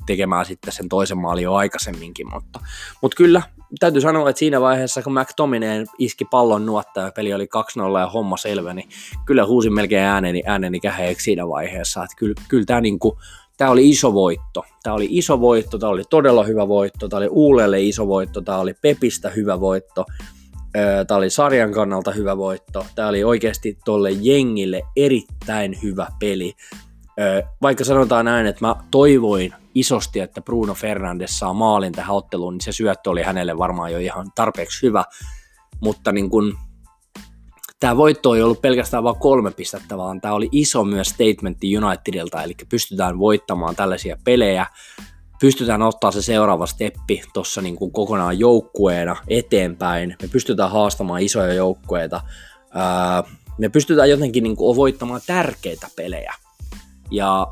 tekemään 0.06 0.46
sitten 0.46 0.72
sen 0.72 0.88
toisen 0.88 1.18
maalin 1.18 1.44
jo 1.44 1.54
aikaisemminkin, 1.54 2.26
mutta, 2.32 2.61
mutta 3.02 3.16
kyllä 3.16 3.42
täytyy 3.80 4.00
sanoa, 4.00 4.30
että 4.30 4.38
siinä 4.38 4.61
vaiheessa, 4.61 5.02
kun 5.02 5.12
McTominay 5.12 5.85
iski 5.98 6.24
pallon 6.24 6.66
nuotta 6.66 7.00
ja 7.00 7.12
peli 7.12 7.35
oli 7.35 7.48
2-0 7.96 7.98
ja 8.00 8.06
homma 8.06 8.37
selvä, 8.37 8.74
niin 8.74 8.88
kyllä 9.26 9.46
huusin 9.46 9.74
melkein 9.74 10.04
ääneni, 10.04 10.42
ääneni 10.46 10.80
käheeksi 10.80 11.24
siinä 11.24 11.48
vaiheessa, 11.48 12.04
että 12.04 12.16
kyllä, 12.16 12.35
kyllä 12.48 12.64
tämä 12.64 12.80
niin 12.80 12.98
kuin, 12.98 13.18
tämä 13.62 13.72
oli 13.72 13.90
iso 13.90 14.14
voitto. 14.14 14.64
Tämä 14.83 14.94
oli 14.94 15.07
iso 15.11 15.40
voitto, 15.40 15.79
tämä 15.79 15.90
oli 15.90 16.03
todella 16.11 16.44
hyvä 16.44 16.68
voitto, 16.68 17.09
tämä 17.09 17.18
oli 17.18 17.29
Uulelle 17.29 17.81
iso 17.81 18.09
voitto, 18.09 18.40
tämä 18.40 18.59
oli 18.59 18.75
Pepistä 18.75 19.31
hyvä 19.31 19.61
voitto, 19.61 20.05
tämä 21.07 21.18
oli 21.18 21.31
sarjan 21.31 21.72
kannalta 21.72 22.11
hyvä 22.11 22.37
voitto, 22.37 22.87
tämä 22.94 23.09
oli 23.09 23.25
oikeasti 23.25 23.79
tuolle 23.85 24.11
jengille 24.11 24.83
erittäin 24.96 25.79
hyvä 25.83 26.07
peli. 26.20 26.53
Vaikka 27.62 27.85
sanotaan 27.85 28.25
näin, 28.25 28.46
että 28.46 28.66
mä 28.66 28.77
toivoin 28.90 29.55
isosti, 29.75 30.20
että 30.20 30.40
Bruno 30.40 30.75
Fernandes 30.75 31.38
saa 31.38 31.53
maalin 31.53 31.92
tähän 31.92 32.16
otteluun, 32.16 32.55
niin 32.55 32.61
se 32.61 32.72
syöttö 32.72 33.11
oli 33.11 33.22
hänelle 33.22 33.59
varmaan 33.59 33.92
jo 33.92 33.98
ihan 33.98 34.31
tarpeeksi 34.35 34.87
hyvä, 34.87 35.05
mutta 35.81 36.12
niin 36.12 36.31
kun, 36.31 36.59
tämä 37.83 37.97
voitto 37.97 38.35
ei 38.35 38.42
ollut 38.42 38.62
pelkästään 38.62 39.05
vain 39.05 39.16
kolme 39.16 39.51
pistettä, 39.51 39.99
vaan 39.99 40.21
tämä 40.21 40.35
oli 40.35 40.49
iso 40.53 40.85
myös 40.85 41.09
statementti 41.09 41.79
Unitedilta, 41.79 42.42
eli 42.42 42.55
pystytään 42.68 43.18
voittamaan 43.18 43.77
tällaisia 43.77 44.16
pelejä, 44.25 44.66
pystytään 45.40 45.83
ottaa 45.83 46.11
se 46.11 46.23
seuraava 46.23 46.66
steppi 46.66 47.23
tuossa 47.35 47.62
niin 47.62 47.77
kuin 47.77 47.92
kokonaan 47.92 48.38
joukkueena 48.38 49.16
eteenpäin, 49.29 50.16
me 50.23 50.29
pystytään 50.29 50.71
haastamaan 50.71 51.23
isoja 51.23 51.55
joukkueita, 51.55 52.21
me 53.59 53.68
pystytään 53.68 54.11
jotenkin 54.11 54.42
niin 54.42 54.57
kuin 54.57 54.77
voittamaan 54.77 55.21
tärkeitä 55.27 55.88
pelejä. 55.97 56.35
Ja 57.11 57.47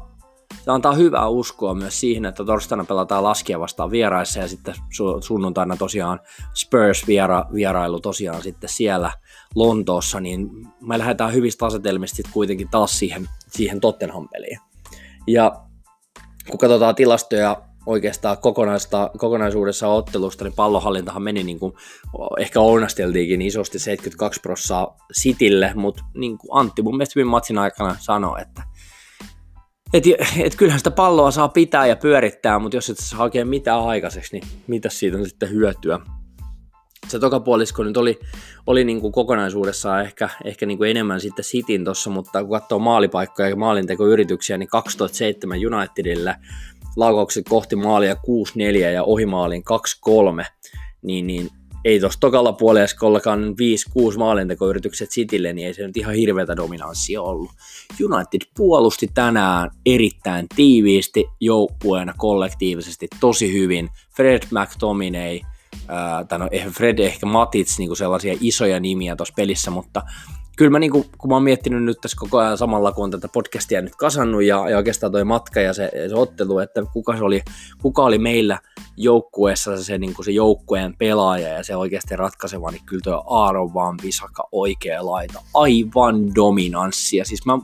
se 0.65 0.71
antaa 0.71 0.93
hyvää 0.93 1.29
uskoa 1.29 1.75
myös 1.75 2.01
siihen, 2.01 2.25
että 2.25 2.45
torstaina 2.45 2.85
pelataan 2.85 3.25
laskia 3.25 3.61
vastaan 3.61 3.91
vieraissa 3.91 4.41
ja 4.41 4.49
sitten 4.49 4.75
sunnuntaina 5.21 5.77
tosiaan 5.77 6.21
Spurs 6.55 7.07
viera, 7.07 7.45
vierailu 7.55 8.01
tosiaan 8.01 8.43
sitten 8.43 8.71
siellä 8.71 9.13
Lontoossa, 9.55 10.21
niin 10.21 10.49
me 10.81 10.99
lähdetään 10.99 11.33
hyvistä 11.33 11.67
asetelmista 11.67 12.17
sitten 12.17 12.33
kuitenkin 12.33 12.69
taas 12.69 12.99
siihen, 12.99 13.29
siihen 13.49 13.81
Tottenham-peliin. 13.81 14.59
Ja 15.27 15.53
kun 16.51 16.59
katsotaan 16.59 16.95
tilastoja 16.95 17.63
oikeastaan 17.87 18.39
kokonaista, 18.39 19.11
kokonaisuudessa 19.19 19.89
ottelusta, 19.89 20.45
niin 20.45 20.55
pallohallintahan 20.57 21.23
meni 21.23 21.43
niin 21.43 21.61
kuin, 21.61 21.73
ehkä 22.39 22.61
ounasteltiinkin 22.61 23.43
isosti 23.43 23.79
72 23.79 24.41
prossaa 24.41 24.97
Sitille, 25.13 25.73
mutta 25.75 26.05
niin 26.15 26.39
kuin 26.39 26.61
Antti 26.61 26.83
mun 26.83 26.97
mielestä 26.97 27.25
matsin 27.25 27.59
aikana 27.59 27.97
sanoi, 28.01 28.43
että 28.43 28.63
et, 29.95 30.05
et 30.39 30.57
kyllähän 30.57 30.81
sitä 30.81 30.91
palloa 30.91 31.31
saa 31.31 31.49
pitää 31.49 31.87
ja 31.87 31.97
pyörittää, 31.97 32.59
mutta 32.59 32.77
jos 32.77 32.91
et 32.91 32.99
saa 32.99 33.23
oikein 33.23 33.49
mitään 33.49 33.83
aikaiseksi, 33.83 34.37
niin 34.37 34.49
mitä 34.67 34.89
siitä 34.89 35.19
on 35.19 35.27
sitten 35.29 35.51
hyötyä? 35.51 35.99
Se 37.09 37.19
tokapuolisko 37.19 37.83
nyt 37.83 37.97
oli, 37.97 38.21
oli 38.67 38.85
niin 38.85 39.01
kuin 39.01 39.13
kokonaisuudessaan 39.13 40.03
ehkä, 40.03 40.29
ehkä 40.45 40.67
niin 40.67 40.79
kuin 40.79 40.91
enemmän 40.91 41.21
sitten 41.21 41.45
Sitin 41.45 41.85
tuossa, 41.85 42.11
mutta 42.11 42.43
kun 42.43 42.51
katsoo 42.51 42.79
maalipaikkoja 42.79 43.49
ja 43.49 43.57
maalintekoyrityksiä, 43.57 44.59
niin 44.59 44.69
2007 44.69 45.59
Unitedille 45.75 46.37
laukaukset 46.97 47.45
kohti 47.49 47.77
maalia 47.77 48.15
6-4 48.15 48.17
ja 48.77 49.05
ohimaalin 49.05 49.63
2-3, 50.43 50.45
niin, 51.03 51.27
niin 51.27 51.51
ei 51.85 52.01
tuossa 52.01 52.21
tokalla 52.21 52.53
puoliskollakaan 52.53 53.55
5-6 54.15 54.19
maalintekoyritykset 54.19 55.11
Citylle, 55.11 55.53
niin 55.53 55.67
ei 55.67 55.75
se 55.75 55.87
nyt 55.87 55.97
ihan 55.97 56.15
hirveätä 56.15 56.57
dominanssia 56.57 57.23
ollut. 57.23 57.51
United 58.05 58.41
puolusti 58.57 59.11
tänään 59.15 59.71
erittäin 59.87 60.47
tiiviisti 60.57 61.25
joukkueena 61.41 62.15
kollektiivisesti 62.17 63.09
tosi 63.21 63.53
hyvin. 63.53 63.89
Fred 64.17 64.43
McTominay, 64.51 65.41
tai 66.29 66.39
no 66.39 66.49
Fred 66.71 66.99
ehkä 66.99 67.27
Matits, 67.27 67.79
niin 67.79 67.97
sellaisia 67.97 68.35
isoja 68.41 68.81
nimiä 68.81 69.17
tuossa 69.17 69.35
pelissä, 69.37 69.71
mutta 69.71 70.03
kyllä 70.57 70.71
mä 70.71 70.79
niin 70.79 70.91
kuin, 70.91 71.05
kun 71.19 71.31
mä 71.31 71.37
oon 71.37 71.43
miettinyt 71.43 71.85
nyt 71.85 71.99
tässä 72.01 72.17
koko 72.21 72.39
ajan 72.39 72.59
samalla, 72.59 72.93
kun 72.93 73.05
on 73.05 73.11
tätä 73.11 73.29
podcastia 73.29 73.83
nyt 73.83 73.97
kasannut 73.97 74.43
ja, 74.43 74.71
ja 74.71 74.77
oikeastaan 74.77 75.13
toi 75.13 75.25
matka 75.25 75.61
ja 75.61 75.73
se, 75.73 75.91
se 76.09 76.15
ottelu, 76.15 76.59
että 76.59 76.83
kuka, 76.93 77.17
se 77.17 77.25
oli, 77.25 77.43
kuka 77.83 78.05
oli 78.05 78.19
meillä 78.19 78.59
joukkueessa 79.03 79.85
se, 79.85 79.99
niin 79.99 80.15
kuin 80.15 80.25
se 80.25 80.31
joukkueen 80.31 80.97
pelaaja 80.97 81.49
ja 81.49 81.65
se 81.65 81.77
oikeasti 81.77 82.17
ratkaiseva, 82.17 82.71
niin 82.71 82.85
kyllä 82.87 83.01
tuo 83.05 83.25
Aaron 83.27 83.75
Van 83.75 83.97
Bisaka 84.03 84.49
oikea 84.53 85.07
laita, 85.07 85.43
aivan 85.55 86.35
dominanssia. 86.35 87.25
Siis 87.25 87.47
mä, 87.47 87.57
mä, 87.57 87.63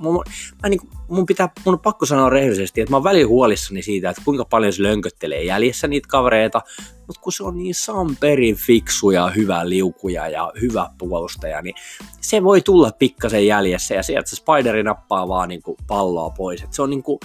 mä 0.63 0.69
niin 0.69 0.81
kuin, 0.81 0.91
mun, 1.09 1.27
pitää, 1.27 1.51
mun 1.65 1.75
on 1.75 1.81
pakko 1.81 2.07
sanoa 2.07 2.31
rehellisesti, 2.31 2.81
että 2.81 2.91
mä 2.91 2.97
oon 2.97 3.05
välillä 3.05 3.29
huolissani 3.29 3.83
siitä, 3.83 4.11
että 4.11 4.23
kuinka 4.25 4.45
paljon 4.45 4.73
se 4.73 4.83
lönköttelee 4.83 5.45
jäljessä 5.45 5.89
niitä 5.89 6.09
kavereita, 6.09 6.61
mutta 7.07 7.21
kun 7.21 7.33
se 7.33 7.45
on 7.45 7.59
niin 7.59 7.75
samperin 7.75 8.57
fiksu 8.57 9.11
ja 9.11 9.31
hyvä 9.31 9.69
liukuja 9.69 10.29
ja 10.29 10.53
hyvä 10.61 10.91
puolustaja, 10.99 11.63
niin 11.63 11.75
se 12.21 12.45
voi 12.45 12.61
tulla 12.61 12.91
pikkasen 12.99 13.47
jäljessä 13.47 13.95
ja 13.95 14.03
sieltä 14.03 14.31
se 14.31 14.37
Spideri 14.37 14.83
nappaa 14.83 15.29
vaan 15.29 15.49
niin 15.49 15.63
kuin 15.63 15.77
palloa 15.87 16.31
pois. 16.31 16.63
Et 16.63 16.73
se 16.73 16.83
on 16.83 16.91
niin 16.91 17.03
kuin 17.03 17.19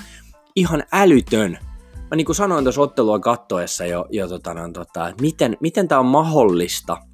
ihan 0.55 0.83
älytön. 0.91 1.70
Mä 2.11 2.15
niin 2.15 2.25
kuin 2.25 2.35
sanoin 2.35 2.65
tuossa 2.65 2.81
ottelua 2.81 3.19
kattoessa 3.19 3.85
jo, 3.85 4.05
jo 4.09 4.27
tota, 4.27 4.53
no, 4.53 4.69
tota, 4.73 5.07
että 5.07 5.21
miten, 5.21 5.57
miten 5.61 5.87
tämä 5.87 5.99
on 5.99 6.05
mahdollista– 6.05 6.97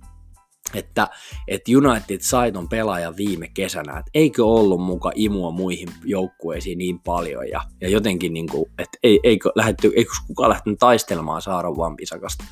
että, 0.73 1.07
että 1.47 1.71
United 1.77 2.19
sai 2.21 2.51
ton 2.51 2.69
pelaajan 2.69 3.17
viime 3.17 3.47
kesänä, 3.47 3.99
että 3.99 4.11
eikö 4.13 4.45
ollut 4.45 4.81
muka 4.81 5.11
imua 5.15 5.51
muihin 5.51 5.89
joukkueisiin 6.03 6.77
niin 6.77 6.99
paljon 6.99 7.49
ja, 7.49 7.61
ja 7.81 7.89
jotenkin 7.89 8.33
niin 8.33 8.49
kuin, 8.49 8.65
että 8.77 8.97
ei, 9.03 9.19
eikö, 9.23 9.49
lähetty, 9.55 9.91
eikö 9.95 10.11
kukaan 10.27 10.49
lähtenyt 10.49 10.79
taistelemaan 10.79 11.41
Saaron 11.41 11.77
Vampisakasta. 11.77 12.43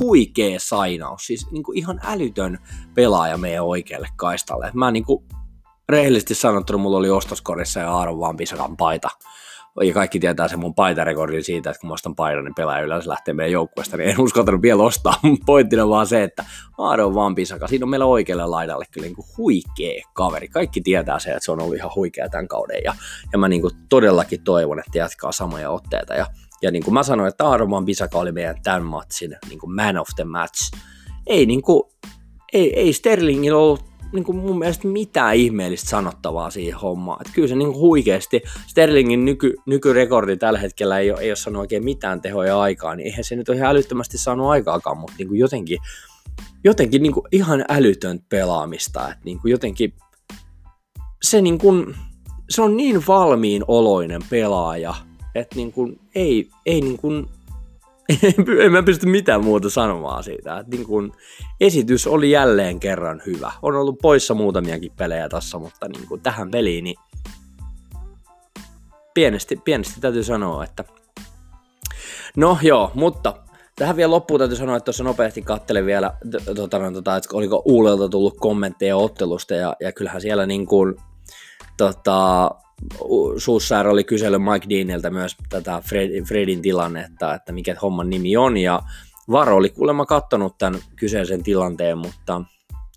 Huikee 0.00 0.58
sainaus, 0.58 1.26
siis 1.26 1.50
niin 1.50 1.62
kuin 1.62 1.78
ihan 1.78 2.00
älytön 2.04 2.58
pelaaja 2.94 3.36
meidän 3.36 3.64
oikealle 3.64 4.08
kaistalle. 4.16 4.70
Mä 4.74 4.90
niin 4.90 5.04
kuin, 5.04 5.24
rehellisesti 5.88 6.34
sanottuna 6.34 6.78
mulla 6.78 6.96
oli 6.96 7.10
ostoskorissa 7.10 7.80
ja 7.80 7.92
Aaron 7.92 8.20
Vampisakan 8.20 8.76
paita 8.76 9.10
ja 9.82 9.94
kaikki 9.94 10.20
tietää 10.20 10.48
sen 10.48 10.58
mun 10.58 10.74
paitarekordin 10.74 11.44
siitä, 11.44 11.70
että 11.70 11.80
kun 11.80 11.88
mä 11.88 11.94
ostan 11.94 12.14
paidan, 12.14 12.44
niin 12.44 12.54
pelaaja 12.54 12.84
yleensä 12.84 13.10
lähtee 13.10 13.34
meidän 13.34 13.52
joukkueesta, 13.52 13.96
niin 13.96 14.10
en 14.10 14.20
uskaltanut 14.20 14.62
vielä 14.62 14.82
ostaa. 14.82 15.14
Pointtina 15.46 15.88
vaan 15.88 16.06
se, 16.06 16.22
että 16.22 16.44
Aado 16.78 17.06
on 17.06 17.14
vaan 17.14 17.34
pisaka. 17.34 17.68
Siinä 17.68 17.84
on 17.84 17.90
meillä 17.90 18.06
oikealle 18.06 18.46
laidalle 18.46 18.84
kyllä 18.90 19.04
niin 19.04 19.14
kuin 19.14 19.26
huikea 19.38 20.02
kaveri. 20.14 20.48
Kaikki 20.48 20.80
tietää 20.80 21.18
se, 21.18 21.30
että 21.30 21.44
se 21.44 21.52
on 21.52 21.62
ollut 21.62 21.76
ihan 21.76 21.90
huikea 21.94 22.28
tämän 22.28 22.48
kauden. 22.48 22.80
Ja, 22.84 22.94
ja 23.32 23.38
mä 23.38 23.48
niin 23.48 23.62
kuin 23.62 23.74
todellakin 23.88 24.44
toivon, 24.44 24.78
että 24.78 24.98
jatkaa 24.98 25.32
samoja 25.32 25.70
otteita. 25.70 26.14
Ja, 26.14 26.26
ja 26.62 26.70
niin 26.70 26.84
kuin 26.84 26.94
mä 26.94 27.02
sanoin, 27.02 27.28
että 27.28 27.46
Aado 27.46 27.70
Van 27.70 27.84
Bisaka 27.84 28.18
oli 28.18 28.32
meidän 28.32 28.62
tämän 28.62 28.84
matsin 28.84 29.36
niin 29.48 29.58
kuin 29.58 29.74
man 29.74 29.98
of 29.98 30.08
the 30.16 30.24
match. 30.24 30.76
Ei, 31.26 31.46
niin 31.46 31.62
kuin, 31.62 31.82
ei, 32.52 32.80
ei 32.80 32.92
Sterlingin 32.92 33.54
ollut 33.54 33.89
niin 34.12 34.24
kuin 34.24 34.38
mun 34.38 34.58
mielestä 34.58 34.88
mitään 34.88 35.36
ihmeellistä 35.36 35.88
sanottavaa 35.88 36.50
siihen 36.50 36.78
hommaan. 36.78 37.18
Että 37.20 37.32
kyllä 37.34 37.48
se 37.48 37.54
niin 37.54 37.72
kuin 37.72 37.80
huikeasti, 37.80 38.42
Sterlingin 38.66 39.24
nyky, 39.24 39.54
nykyrekordi 39.66 40.36
tällä 40.36 40.58
hetkellä 40.58 40.98
ei 40.98 41.10
ole, 41.10 41.20
ei 41.20 41.30
ole 41.30 41.36
saanut 41.36 41.60
oikein 41.60 41.84
mitään 41.84 42.20
tehoja 42.20 42.60
aikaa, 42.60 42.96
niin 42.96 43.06
eihän 43.06 43.24
se 43.24 43.36
nyt 43.36 43.48
ole 43.48 43.56
ihan 43.56 43.70
älyttömästi 43.70 44.18
saanut 44.18 44.46
aikaakaan, 44.46 44.98
mutta 44.98 45.16
niin 45.18 45.28
kuin 45.28 45.40
jotenkin, 45.40 45.78
jotenkin 46.64 47.02
niin 47.02 47.12
kuin 47.12 47.26
ihan 47.32 47.64
älytön 47.68 48.20
pelaamista, 48.28 49.08
että 49.08 49.24
niin 49.24 49.40
kuin 49.40 49.50
jotenkin 49.50 49.94
se, 51.22 51.42
niin 51.42 51.58
kuin, 51.58 51.96
se 52.50 52.62
on 52.62 52.76
niin 52.76 53.02
valmiin 53.08 53.64
oloinen 53.68 54.22
pelaaja, 54.30 54.94
että 55.34 55.56
niin 55.56 55.72
kuin 55.72 56.00
ei, 56.14 56.50
ei 56.66 56.80
niin 56.80 56.96
kuin 56.96 57.26
en 58.64 58.72
mä 58.72 58.82
pysty 58.82 59.06
mitään 59.06 59.44
muuta 59.44 59.70
sanomaan 59.70 60.24
siitä. 60.24 60.58
Et 60.58 60.68
niin 60.68 60.86
kun 60.86 61.12
esitys 61.60 62.06
oli 62.06 62.30
jälleen 62.30 62.80
kerran 62.80 63.22
hyvä. 63.26 63.52
On 63.62 63.76
ollut 63.76 63.98
poissa 64.02 64.34
muutamiakin 64.34 64.92
pelejä 64.96 65.28
tässä, 65.28 65.58
mutta 65.58 65.88
niin 65.88 66.06
kun 66.08 66.20
tähän 66.20 66.50
peliin 66.50 66.84
niin 66.84 66.96
pienesti, 69.14 69.56
pienesti 69.56 70.00
täytyy 70.00 70.24
sanoa, 70.24 70.64
että 70.64 70.84
no 72.36 72.58
joo, 72.62 72.90
mutta 72.94 73.34
Tähän 73.80 73.96
vielä 73.96 74.10
loppuun 74.10 74.40
täytyy 74.40 74.56
sanoa, 74.56 74.76
että 74.76 74.84
tuossa 74.84 75.04
nopeasti 75.04 75.42
kattelin 75.42 75.86
vielä, 75.86 76.12
tota, 76.56 76.78
no, 76.78 76.90
tota, 76.90 77.16
että 77.16 77.28
oliko 77.32 77.62
Uulelta 77.64 78.08
tullut 78.08 78.36
kommentteja 78.40 78.96
ottelusta, 78.96 79.54
ja, 79.54 79.76
ja 79.80 79.92
kyllähän 79.92 80.20
siellä 80.20 80.46
niin 80.46 80.66
kuin, 80.66 80.96
tota, 81.76 82.50
Suussär 83.36 83.88
oli 83.88 84.04
kysellyt 84.04 84.42
Mike 84.42 84.66
Deaniltä 84.68 85.10
myös 85.10 85.36
tätä 85.48 85.82
Fred, 85.86 86.24
Fredin 86.24 86.62
tilannetta, 86.62 87.34
että 87.34 87.52
mikä 87.52 87.76
homman 87.82 88.10
nimi 88.10 88.36
on, 88.36 88.56
ja 88.56 88.82
Varo 89.30 89.56
oli 89.56 89.68
kuulemma 89.68 90.06
kattonut 90.06 90.58
tämän 90.58 90.80
kyseisen 90.96 91.42
tilanteen, 91.42 91.98
mutta 91.98 92.42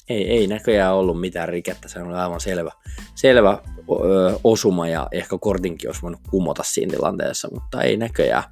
ei, 0.10 0.30
ei 0.30 0.48
näköjään 0.48 0.93
ollut 0.93 1.19
mitään 1.19 1.50
rikettä, 1.50 1.88
se 1.88 2.00
on 2.00 2.15
aivan 2.15 2.41
selvä, 2.41 2.72
selvä 3.15 3.58
ö, 3.89 4.39
osuma 4.43 4.88
ja 4.88 5.08
ehkä 5.12 5.38
kortinkin 5.38 5.89
olisi 5.89 6.02
voinut 6.02 6.22
kumota 6.30 6.63
siinä 6.63 6.91
tilanteessa, 6.91 7.48
mutta 7.52 7.82
ei 7.82 7.98
näköjään, 7.98 8.43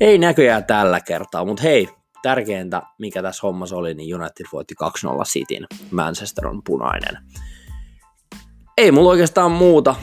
ei 0.00 0.18
näköjään 0.18 0.64
tällä 0.64 1.00
kertaa, 1.00 1.44
mutta 1.44 1.62
hei, 1.62 1.88
tärkeintä 2.22 2.82
mikä 2.98 3.22
tässä 3.22 3.40
hommassa 3.46 3.76
oli, 3.76 3.94
niin 3.94 4.14
United 4.14 4.46
voitti 4.52 4.74
2-0 4.84 5.22
Cityn, 5.24 5.66
Manchester 5.90 6.46
on 6.46 6.62
punainen. 6.62 7.18
Ei 8.76 8.92
mulla 8.92 9.10
oikeastaan 9.10 9.50
muuta, 9.50 9.94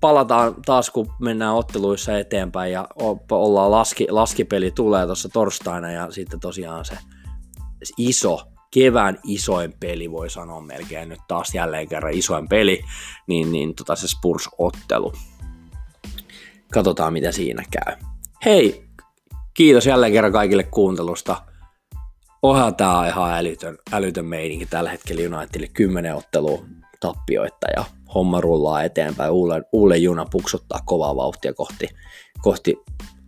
palataan 0.00 0.54
taas, 0.66 0.90
kun 0.90 1.14
mennään 1.20 1.54
otteluissa 1.54 2.18
eteenpäin 2.18 2.72
ja 2.72 2.88
ollaan 3.30 3.70
laski, 3.70 4.06
laskipeli 4.10 4.70
tulee 4.70 5.06
tuossa 5.06 5.28
torstaina 5.28 5.92
ja 5.92 6.10
sitten 6.10 6.40
tosiaan 6.40 6.84
se 6.84 6.98
iso 7.98 8.40
kevään 8.70 9.18
isoin 9.24 9.74
peli, 9.80 10.10
voi 10.10 10.30
sanoa 10.30 10.60
melkein 10.60 11.08
nyt 11.08 11.20
taas 11.28 11.54
jälleen 11.54 11.88
kerran 11.88 12.14
isoin 12.14 12.48
peli, 12.48 12.84
niin, 13.26 13.52
niin 13.52 13.74
tota 13.74 13.96
se 13.96 14.06
Spurs-ottelu. 14.06 15.12
Katsotaan, 16.72 17.12
mitä 17.12 17.32
siinä 17.32 17.64
käy. 17.70 17.96
Hei, 18.44 18.88
kiitos 19.54 19.86
jälleen 19.86 20.12
kerran 20.12 20.32
kaikille 20.32 20.62
kuuntelusta. 20.62 21.42
Onhan 22.42 22.76
tää 22.76 23.08
ihan 23.08 23.32
älytön, 23.32 23.78
älytön 23.92 24.26
meininki 24.26 24.66
tällä 24.66 24.90
hetkellä 24.90 25.38
Unitedille 25.38 25.68
10 25.72 26.14
ottelua 26.14 26.64
tappioita 27.00 27.66
ja 27.76 27.84
homma 28.14 28.40
rullaa 28.40 28.82
eteenpäin. 28.82 29.30
Uule, 29.32 29.62
uule 29.72 29.96
juna 29.96 30.26
puksuttaa 30.30 30.80
kovaa 30.84 31.16
vauhtia 31.16 31.54
kohti, 31.54 31.88
kohti 32.42 32.76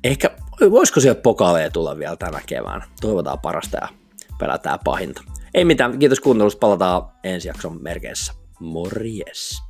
ehkä, 0.05 0.31
voisiko 0.71 1.01
siellä 1.01 1.21
pokaaleja 1.21 1.71
tulla 1.71 1.99
vielä 1.99 2.16
tänä 2.16 2.40
keväänä. 2.47 2.88
Toivotaan 3.01 3.38
parasta 3.38 3.79
ja 3.81 3.88
pelätään 4.38 4.79
pahinta. 4.85 5.23
Ei 5.55 5.64
mitään, 5.64 5.99
kiitos 5.99 6.21
kuuntelusta, 6.21 6.61
palataan 6.61 7.03
ensi 7.25 7.49
jakson 7.49 7.83
merkeissä. 7.83 8.33
Morjes! 8.61 9.69